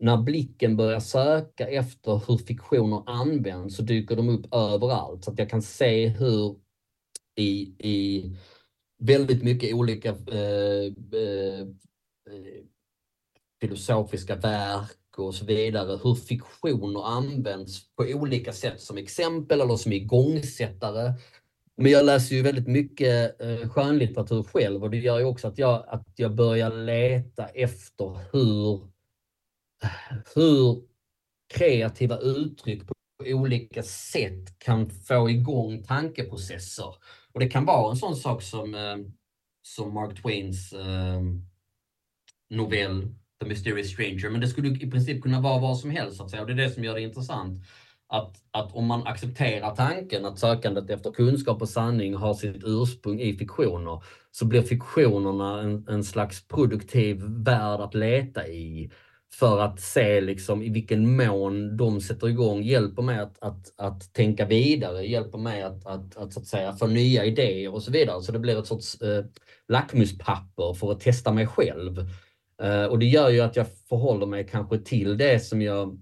när 0.00 0.16
blicken 0.16 0.76
börjar 0.76 1.00
söka 1.00 1.68
efter 1.68 2.22
hur 2.26 2.36
fiktioner 2.36 3.02
används 3.06 3.76
så 3.76 3.82
dyker 3.82 4.16
de 4.16 4.28
upp 4.28 4.54
överallt. 4.54 5.24
Så 5.24 5.30
att 5.30 5.38
jag 5.38 5.50
kan 5.50 5.62
se 5.62 6.08
hur 6.08 6.56
i, 7.36 7.74
i 7.78 8.24
väldigt 8.98 9.42
mycket 9.42 9.74
olika 9.74 10.08
eh, 10.08 10.92
eh, 11.12 11.60
eh, 11.60 12.64
filosofiska 13.60 14.36
verk 14.36 15.18
och 15.18 15.34
så 15.34 15.44
vidare, 15.44 16.00
hur 16.04 16.14
fiktioner 16.14 17.06
används 17.06 17.94
på 17.96 18.02
olika 18.04 18.52
sätt 18.52 18.80
som 18.80 18.98
exempel 18.98 19.60
eller 19.60 19.76
som 19.76 19.92
igångsättare. 19.92 21.12
Men 21.76 21.92
jag 21.92 22.06
läser 22.06 22.36
ju 22.36 22.42
väldigt 22.42 22.68
mycket 22.68 23.40
eh, 23.40 23.68
skönlitteratur 23.68 24.42
själv 24.42 24.82
och 24.82 24.90
det 24.90 24.98
gör 24.98 25.18
ju 25.18 25.24
också 25.24 25.48
att 25.48 25.58
jag, 25.58 25.84
att 25.88 26.06
jag 26.16 26.34
börjar 26.34 26.84
leta 26.84 27.46
efter 27.46 28.18
hur 28.32 28.89
hur 30.34 30.82
kreativa 31.54 32.18
uttryck 32.18 32.86
på 32.86 32.94
olika 33.26 33.82
sätt 33.82 34.58
kan 34.58 34.90
få 34.90 35.30
igång 35.30 35.82
tankeprocesser. 35.82 36.94
Och 37.32 37.40
det 37.40 37.48
kan 37.48 37.64
vara 37.64 37.90
en 37.90 37.96
sån 37.96 38.16
sak 38.16 38.42
som, 38.42 38.74
eh, 38.74 38.96
som 39.62 39.94
Mark 39.94 40.22
Twains 40.22 40.72
eh, 40.72 41.20
novell 42.50 43.14
The 43.40 43.48
Mysterious 43.48 43.90
Stranger, 43.90 44.30
men 44.30 44.40
det 44.40 44.48
skulle 44.48 44.68
i 44.68 44.90
princip 44.90 45.22
kunna 45.22 45.40
vara 45.40 45.60
vad 45.60 45.78
som 45.78 45.90
helst. 45.90 46.20
Och 46.20 46.30
det 46.30 46.36
är 46.36 46.46
det 46.46 46.70
som 46.70 46.84
gör 46.84 46.94
det 46.94 47.00
intressant. 47.00 47.64
Att, 48.12 48.36
att 48.50 48.72
om 48.72 48.86
man 48.86 49.06
accepterar 49.06 49.76
tanken 49.76 50.24
att 50.24 50.38
sökandet 50.38 50.90
efter 50.90 51.12
kunskap 51.12 51.62
och 51.62 51.68
sanning 51.68 52.14
har 52.14 52.34
sitt 52.34 52.62
ursprung 52.64 53.20
i 53.20 53.36
fiktioner, 53.36 54.02
så 54.30 54.44
blir 54.44 54.62
fiktionerna 54.62 55.60
en, 55.60 55.88
en 55.88 56.04
slags 56.04 56.48
produktiv 56.48 57.22
värld 57.22 57.80
att 57.80 57.94
leta 57.94 58.48
i 58.48 58.90
för 59.34 59.60
att 59.60 59.80
se 59.80 60.20
liksom 60.20 60.62
i 60.62 60.68
vilken 60.68 61.16
mån 61.16 61.76
de 61.76 62.00
sätter 62.00 62.28
igång, 62.28 62.62
hjälper 62.62 63.02
mig 63.02 63.18
att, 63.18 63.42
att, 63.42 63.72
att 63.76 64.12
tänka 64.12 64.46
vidare, 64.46 65.06
hjälper 65.06 65.38
mig 65.38 65.62
att, 65.62 65.86
att, 65.86 66.16
att, 66.16 66.32
så 66.32 66.40
att 66.40 66.46
säga, 66.46 66.72
få 66.72 66.86
nya 66.86 67.24
idéer 67.24 67.74
och 67.74 67.82
så 67.82 67.90
vidare. 67.90 68.22
Så 68.22 68.32
det 68.32 68.38
blir 68.38 68.58
ett 68.58 68.66
sorts 68.66 69.00
eh, 69.02 69.24
lackmuspapper 69.68 70.74
för 70.74 70.92
att 70.92 71.00
testa 71.00 71.32
mig 71.32 71.46
själv. 71.46 71.98
Eh, 72.62 72.84
och 72.84 72.98
det 72.98 73.06
gör 73.06 73.28
ju 73.28 73.40
att 73.40 73.56
jag 73.56 73.66
förhåller 73.88 74.26
mig 74.26 74.46
kanske 74.46 74.78
till 74.78 75.16
det 75.16 75.44
som 75.44 75.62
jag 75.62 76.00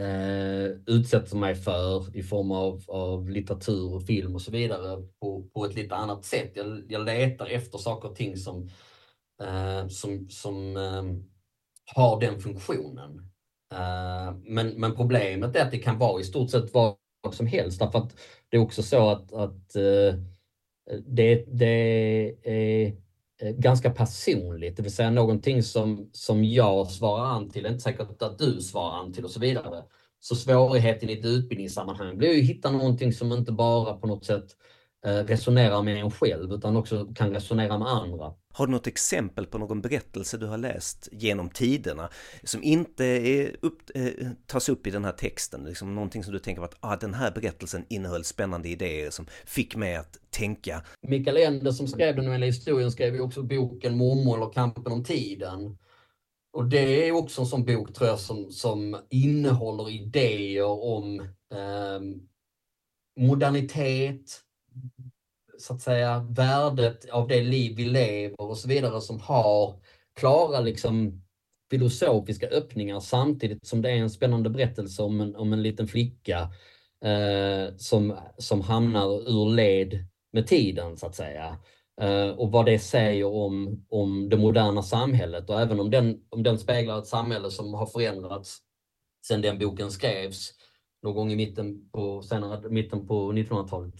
eh, 0.00 0.66
utsätter 0.86 1.36
mig 1.36 1.54
för 1.54 2.16
i 2.16 2.22
form 2.22 2.50
av, 2.50 2.82
av 2.88 3.30
litteratur 3.30 3.94
och 3.94 4.02
film 4.06 4.34
och 4.34 4.42
så 4.42 4.50
vidare 4.50 5.02
på, 5.20 5.48
på 5.54 5.64
ett 5.64 5.74
lite 5.74 5.94
annat 5.94 6.24
sätt. 6.24 6.52
Jag, 6.54 6.82
jag 6.88 7.04
letar 7.04 7.46
efter 7.46 7.78
saker 7.78 8.08
och 8.08 8.16
ting 8.16 8.36
som, 8.36 8.70
eh, 9.42 9.88
som, 9.88 10.30
som 10.30 10.76
eh, 10.76 11.02
har 11.94 12.20
den 12.20 12.40
funktionen. 12.40 13.30
Eh, 13.72 14.34
men, 14.44 14.68
men 14.68 14.94
problemet 14.96 15.56
är 15.56 15.62
att 15.62 15.70
det 15.70 15.78
kan 15.78 15.98
vara 15.98 16.20
i 16.20 16.24
stort 16.24 16.50
sett 16.50 16.74
vad 16.74 16.96
som 17.32 17.46
helst 17.46 17.78
därför 17.78 17.98
att 17.98 18.16
det 18.48 18.56
är 18.56 18.60
också 18.60 18.82
så 18.82 19.08
att, 19.08 19.32
att 19.32 19.76
eh, 19.76 20.14
det, 21.06 21.44
det 21.48 21.66
är 22.42 22.86
eh, 23.40 23.50
ganska 23.50 23.90
personligt, 23.90 24.76
det 24.76 24.82
vill 24.82 24.94
säga 24.94 25.10
någonting 25.10 25.62
som, 25.62 26.10
som 26.12 26.44
jag 26.44 26.90
svarar 26.90 27.24
an 27.24 27.50
till, 27.50 27.62
det 27.62 27.68
är 27.68 27.72
inte 27.72 27.82
säkert 27.82 28.22
att 28.22 28.38
du 28.38 28.60
svarar 28.60 28.98
an 29.00 29.12
till 29.12 29.24
och 29.24 29.30
så 29.30 29.40
vidare. 29.40 29.84
Så 30.20 30.36
svårigheten 30.36 31.10
i 31.10 31.12
ett 31.12 31.24
utbildningssammanhang 31.24 32.18
blir 32.18 32.32
ju 32.32 32.40
att 32.40 32.48
hitta 32.48 32.70
någonting 32.70 33.12
som 33.12 33.32
inte 33.32 33.52
bara 33.52 33.96
på 33.96 34.06
något 34.06 34.24
sätt 34.24 34.46
resonerar 35.04 35.82
med 35.82 35.96
en 35.96 36.10
själv 36.10 36.52
utan 36.52 36.76
också 36.76 37.06
kan 37.14 37.34
resonera 37.34 37.78
med 37.78 37.88
andra. 37.88 38.34
Har 38.56 38.66
du 38.66 38.72
något 38.72 38.86
exempel 38.86 39.46
på 39.46 39.58
någon 39.58 39.80
berättelse 39.80 40.38
du 40.38 40.46
har 40.46 40.58
läst 40.58 41.08
genom 41.12 41.50
tiderna 41.50 42.08
som 42.42 42.62
inte 42.62 43.04
är 43.04 43.56
upp, 43.60 43.82
eh, 43.94 44.10
tas 44.46 44.68
upp 44.68 44.86
i 44.86 44.90
den 44.90 45.04
här 45.04 45.12
texten? 45.12 45.64
Liksom 45.64 45.94
någonting 45.94 46.24
som 46.24 46.32
du 46.32 46.38
tänker 46.38 46.62
att 46.62 46.76
ah, 46.80 46.96
den 46.96 47.14
här 47.14 47.30
berättelsen 47.30 47.84
innehöll 47.88 48.24
spännande 48.24 48.68
idéer 48.68 49.10
som 49.10 49.26
fick 49.46 49.76
mig 49.76 49.96
att 49.96 50.18
tänka. 50.30 50.82
Mikael 51.02 51.36
Ende 51.36 51.72
som 51.72 51.88
skrev 51.88 52.16
den 52.16 52.32
eller 52.32 52.46
historien 52.46 52.92
skrev 52.92 53.14
ju 53.14 53.20
också 53.20 53.42
boken 53.42 53.96
Mormor 53.96 54.42
och 54.42 54.54
kampen 54.54 54.92
om 54.92 55.04
tiden. 55.04 55.78
Och 56.52 56.66
det 56.66 57.08
är 57.08 57.12
också 57.12 57.40
en 57.40 57.46
sån 57.46 57.64
bok 57.64 57.94
tror 57.94 58.08
jag 58.08 58.18
som, 58.18 58.52
som 58.52 59.00
innehåller 59.10 59.90
idéer 59.90 60.64
om 60.64 61.20
eh, 61.52 62.00
modernitet, 63.20 64.40
så 65.58 65.74
att 65.74 65.80
säga 65.80 66.26
värdet 66.30 67.10
av 67.10 67.28
det 67.28 67.42
liv 67.42 67.76
vi 67.76 67.84
lever 67.84 68.40
och 68.40 68.58
så 68.58 68.68
vidare 68.68 69.00
som 69.00 69.20
har 69.20 69.80
klara 70.14 70.60
liksom 70.60 71.22
filosofiska 71.70 72.46
öppningar 72.46 73.00
samtidigt 73.00 73.66
som 73.66 73.82
det 73.82 73.90
är 73.90 73.96
en 73.96 74.10
spännande 74.10 74.50
berättelse 74.50 75.02
om 75.02 75.20
en, 75.20 75.36
om 75.36 75.52
en 75.52 75.62
liten 75.62 75.88
flicka 75.88 76.50
eh, 77.04 77.76
som, 77.76 78.16
som 78.38 78.60
hamnar 78.60 79.30
ur 79.30 79.54
led 79.54 80.04
med 80.32 80.46
tiden 80.46 80.96
så 80.96 81.06
att 81.06 81.14
säga. 81.14 81.58
Eh, 82.00 82.28
och 82.28 82.52
vad 82.52 82.66
det 82.66 82.78
säger 82.78 83.26
om, 83.26 83.84
om 83.88 84.28
det 84.28 84.36
moderna 84.36 84.82
samhället 84.82 85.50
och 85.50 85.60
även 85.60 85.80
om 85.80 85.90
den, 85.90 86.20
om 86.28 86.42
den 86.42 86.58
speglar 86.58 86.98
ett 86.98 87.06
samhälle 87.06 87.50
som 87.50 87.74
har 87.74 87.86
förändrats 87.86 88.58
sedan 89.26 89.42
den 89.42 89.58
boken 89.58 89.90
skrevs 89.90 90.52
någon 91.02 91.14
gång 91.14 91.32
i 91.32 91.36
mitten 91.36 91.90
på, 91.90 92.22
senare, 92.22 92.70
mitten 92.70 93.06
på 93.06 93.32
1900-talet 93.32 93.94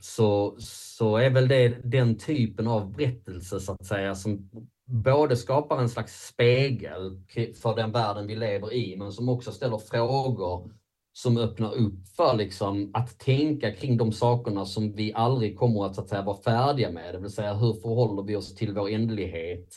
så, 0.00 0.56
så 0.60 1.16
är 1.16 1.30
väl 1.30 1.48
det 1.48 1.68
den 1.84 2.18
typen 2.18 2.68
av 2.68 2.92
berättelse 2.92 3.60
så 3.60 3.72
att 3.72 3.86
säga 3.86 4.14
som 4.14 4.50
både 4.86 5.36
skapar 5.36 5.78
en 5.78 5.88
slags 5.88 6.26
spegel 6.26 7.20
för 7.62 7.76
den 7.76 7.92
världen 7.92 8.26
vi 8.26 8.36
lever 8.36 8.72
i 8.72 8.96
men 8.96 9.12
som 9.12 9.28
också 9.28 9.52
ställer 9.52 9.78
frågor 9.78 10.72
som 11.12 11.38
öppnar 11.38 11.74
upp 11.74 12.08
för 12.16 12.36
liksom 12.36 12.90
att 12.94 13.18
tänka 13.18 13.72
kring 13.72 13.96
de 13.96 14.12
sakerna 14.12 14.64
som 14.64 14.92
vi 14.92 15.12
aldrig 15.14 15.58
kommer 15.58 15.86
att, 15.86 15.94
så 15.94 16.00
att 16.00 16.08
säga, 16.08 16.22
vara 16.22 16.42
färdiga 16.42 16.90
med. 16.90 17.14
Det 17.14 17.18
vill 17.18 17.30
säga 17.30 17.54
hur 17.54 17.72
förhåller 17.72 18.22
vi 18.22 18.36
oss 18.36 18.54
till 18.54 18.74
vår 18.74 18.88
ändlighet? 18.88 19.68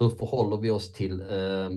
Hur 0.00 0.10
förhåller 0.10 0.56
vi 0.56 0.70
oss 0.70 0.92
till 0.92 1.20
eh, 1.20 1.70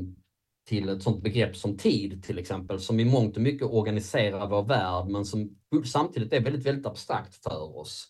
till 0.68 0.90
ett 0.90 1.04
sånt 1.04 1.24
begrepp 1.24 1.56
som 1.56 1.78
tid 1.78 2.24
till 2.24 2.40
exempel, 2.40 2.80
som 2.80 3.00
i 3.00 3.06
mångt 3.06 3.36
och 3.36 3.42
mycket 3.42 3.68
organiserar 3.68 4.48
vår 4.48 4.64
värld 4.64 5.08
men 5.08 5.26
som 5.26 5.50
samtidigt 5.86 6.34
är 6.34 6.42
väldigt, 6.42 6.66
väldigt 6.66 6.86
abstrakt 6.86 7.44
för 7.44 7.78
oss. 7.78 8.08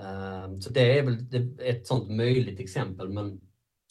Ehm, 0.00 0.60
så 0.60 0.70
det 0.70 0.98
är 0.98 1.02
väl 1.02 1.18
ett 1.60 1.86
sånt 1.86 2.10
möjligt 2.10 2.60
exempel 2.60 3.08
men, 3.08 3.40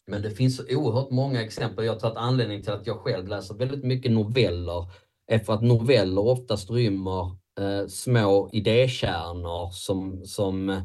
men 0.07 0.21
det 0.21 0.31
finns 0.31 0.57
så 0.57 0.63
oerhört 0.69 1.11
många 1.11 1.43
exempel. 1.43 1.85
Jag 1.85 1.99
tror 1.99 2.11
att 2.11 2.17
anledningen 2.17 2.63
till 2.63 2.73
att 2.73 2.87
jag 2.87 2.97
själv 2.99 3.27
läser 3.27 3.55
väldigt 3.55 3.83
mycket 3.83 4.11
noveller 4.11 4.91
är 5.27 5.39
för 5.39 5.53
att 5.53 5.63
noveller 5.63 6.21
oftast 6.21 6.69
rymmer 6.69 7.25
eh, 7.59 7.87
små 7.87 8.49
idékärnor 8.53 9.69
som, 9.71 10.25
som 10.25 10.81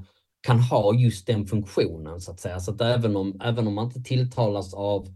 kan 0.47 0.61
ha 0.61 0.95
just 0.95 1.27
den 1.27 1.47
funktionen 1.47 2.21
så 2.21 2.31
att 2.31 2.41
säga. 2.41 2.61
Så 2.61 2.71
att 2.71 2.81
även 2.81 3.17
om, 3.17 3.41
även 3.45 3.67
om 3.67 3.75
man 3.75 3.85
inte 3.85 4.03
tilltalas 4.03 4.75
av 4.75 5.07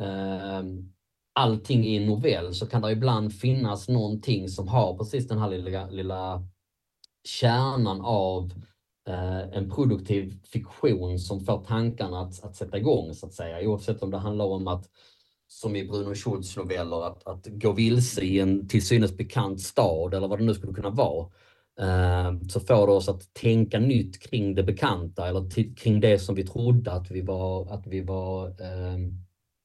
eh, 0.00 0.62
allting 1.32 1.84
i 1.84 1.96
en 1.96 2.06
novell 2.06 2.54
så 2.54 2.66
kan 2.66 2.82
det 2.82 2.92
ibland 2.92 3.34
finnas 3.34 3.88
någonting 3.88 4.48
som 4.48 4.68
har 4.68 4.98
precis 4.98 5.28
den 5.28 5.38
här 5.38 5.48
lilla, 5.48 5.90
lilla 5.90 6.46
kärnan 7.24 8.00
av 8.00 8.52
eh, 9.08 9.40
en 9.40 9.70
produktiv 9.70 10.44
fiktion 10.44 11.18
som 11.18 11.40
får 11.40 11.64
tankarna 11.64 12.20
att, 12.20 12.44
att 12.44 12.56
sätta 12.56 12.78
igång 12.78 13.14
så 13.14 13.26
att 13.26 13.34
säga. 13.34 13.68
Oavsett 13.68 14.02
om 14.02 14.10
det 14.10 14.18
handlar 14.18 14.44
om 14.44 14.68
att, 14.68 14.84
som 15.48 15.76
i 15.76 15.88
Bruno 15.88 16.14
Schultz 16.14 16.56
noveller, 16.56 17.06
att, 17.06 17.26
att 17.26 17.46
gå 17.46 17.72
vilse 17.72 18.22
i 18.22 18.40
en 18.40 18.68
till 18.68 18.86
synes 18.86 19.16
bekant 19.16 19.60
stad 19.60 20.14
eller 20.14 20.28
vad 20.28 20.38
det 20.38 20.44
nu 20.44 20.54
skulle 20.54 20.72
kunna 20.72 20.90
vara. 20.90 21.28
Eh, 21.80 22.32
så 22.48 22.60
får 22.60 22.86
det 22.86 22.92
oss 22.92 23.08
att 23.08 23.34
tänka 23.34 23.78
nytt 23.78 24.22
kring 24.22 24.54
det 24.54 24.62
bekanta 24.62 25.28
eller 25.28 25.74
kring 25.76 26.00
det 26.00 26.18
som 26.18 26.34
vi 26.34 26.46
trodde 26.46 26.92
att 26.92 27.10
vi 27.10 27.20
var, 27.20 27.72
att 27.74 27.86
vi 27.86 28.00
var 28.00 28.46
eh, 28.46 28.98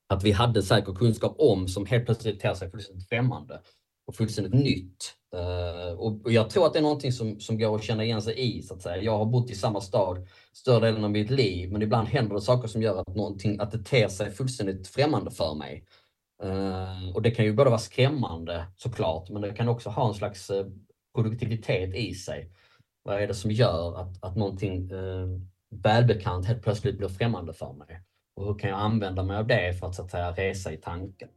att 0.08 0.24
vi 0.24 0.32
hade 0.32 0.64
säker 0.64 0.94
kunskap 0.94 1.36
om 1.38 1.68
som 1.68 1.86
helt 1.86 2.06
plötsligt 2.06 2.40
ter 2.40 2.54
sig 2.54 2.72
fullständigt 2.72 3.10
främmande 3.10 3.62
och 4.08 4.16
fullständigt 4.16 4.54
nytt. 4.54 5.14
Uh, 5.36 6.00
och 6.00 6.32
jag 6.32 6.50
tror 6.50 6.66
att 6.66 6.74
det 6.74 6.80
är 6.80 6.84
någonting 6.84 7.12
som, 7.12 7.40
som 7.40 7.60
går 7.60 7.76
att 7.76 7.84
känna 7.84 8.04
igen 8.04 8.22
sig 8.22 8.40
i. 8.40 8.62
så 8.62 8.74
att 8.74 8.82
säga. 8.82 9.04
Jag 9.04 9.18
har 9.18 9.26
bott 9.26 9.50
i 9.50 9.56
samma 9.56 9.82
stad 9.82 10.28
större 10.54 10.86
delen 10.86 11.04
av 11.04 11.12
mitt 11.12 11.30
liv, 11.30 11.72
men 11.72 11.82
ibland 11.82 12.08
händer 12.08 12.36
det 12.36 12.42
saker 12.42 12.68
som 12.68 12.82
gör 12.82 13.02
att, 13.02 13.16
någonting, 13.16 13.60
att 13.60 13.72
det 13.72 13.84
ter 13.84 14.08
sig 14.08 14.32
fullständigt 14.32 14.88
främmande 14.88 15.32
för 15.32 15.56
mig. 15.56 15.86
Uh, 16.44 17.16
och 17.16 17.22
det 17.22 17.32
kan 17.32 17.46
ju 17.46 17.54
både 17.54 17.70
vara 17.70 17.80
skrämmande 17.80 18.66
såklart, 18.76 19.30
men 19.30 19.42
det 19.42 19.54
kan 19.54 19.68
också 19.68 19.90
ha 19.90 20.08
en 20.08 20.14
slags 20.14 20.50
uh, 20.50 20.66
produktivitet 21.16 21.96
i 21.96 22.14
sig. 22.14 22.52
Vad 23.04 23.22
är 23.22 23.28
det 23.28 23.34
som 23.34 23.52
gör 23.52 23.98
att, 24.02 24.24
att 24.24 24.36
någonting 24.36 24.92
välbekant 25.70 26.46
helt 26.46 26.64
plötsligt 26.64 26.98
blir 26.98 27.08
främmande 27.08 27.54
för 27.54 27.74
mig? 27.74 28.02
Och 28.38 28.46
hur 28.46 28.60
kan 28.60 28.70
jag 28.70 28.80
använda 28.80 29.24
mig 29.24 29.38
av 29.38 29.48
det 29.48 29.80
för 29.80 29.88
att 29.88 29.96
så 29.96 30.04
att 30.04 30.12
säga 30.12 30.32
resa 30.32 30.72
i 30.72 30.78
tanken? 30.78 31.30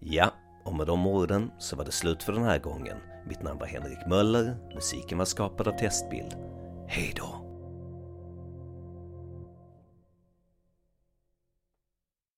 Ja, 0.00 0.30
och 0.64 0.74
med 0.74 0.86
de 0.86 1.06
orden 1.06 1.50
så 1.58 1.76
var 1.76 1.84
det 1.84 1.92
slut 1.92 2.22
för 2.22 2.32
den 2.32 2.44
här 2.44 2.58
gången. 2.58 2.96
Mitt 3.28 3.42
namn 3.42 3.58
var 3.58 3.66
Henrik 3.66 4.06
Möller, 4.06 4.56
musiken 4.74 5.18
var 5.18 5.24
skapad 5.24 5.68
av 5.68 5.72
Testbild. 5.72 6.36
Hej 6.88 7.12
då! 7.16 7.43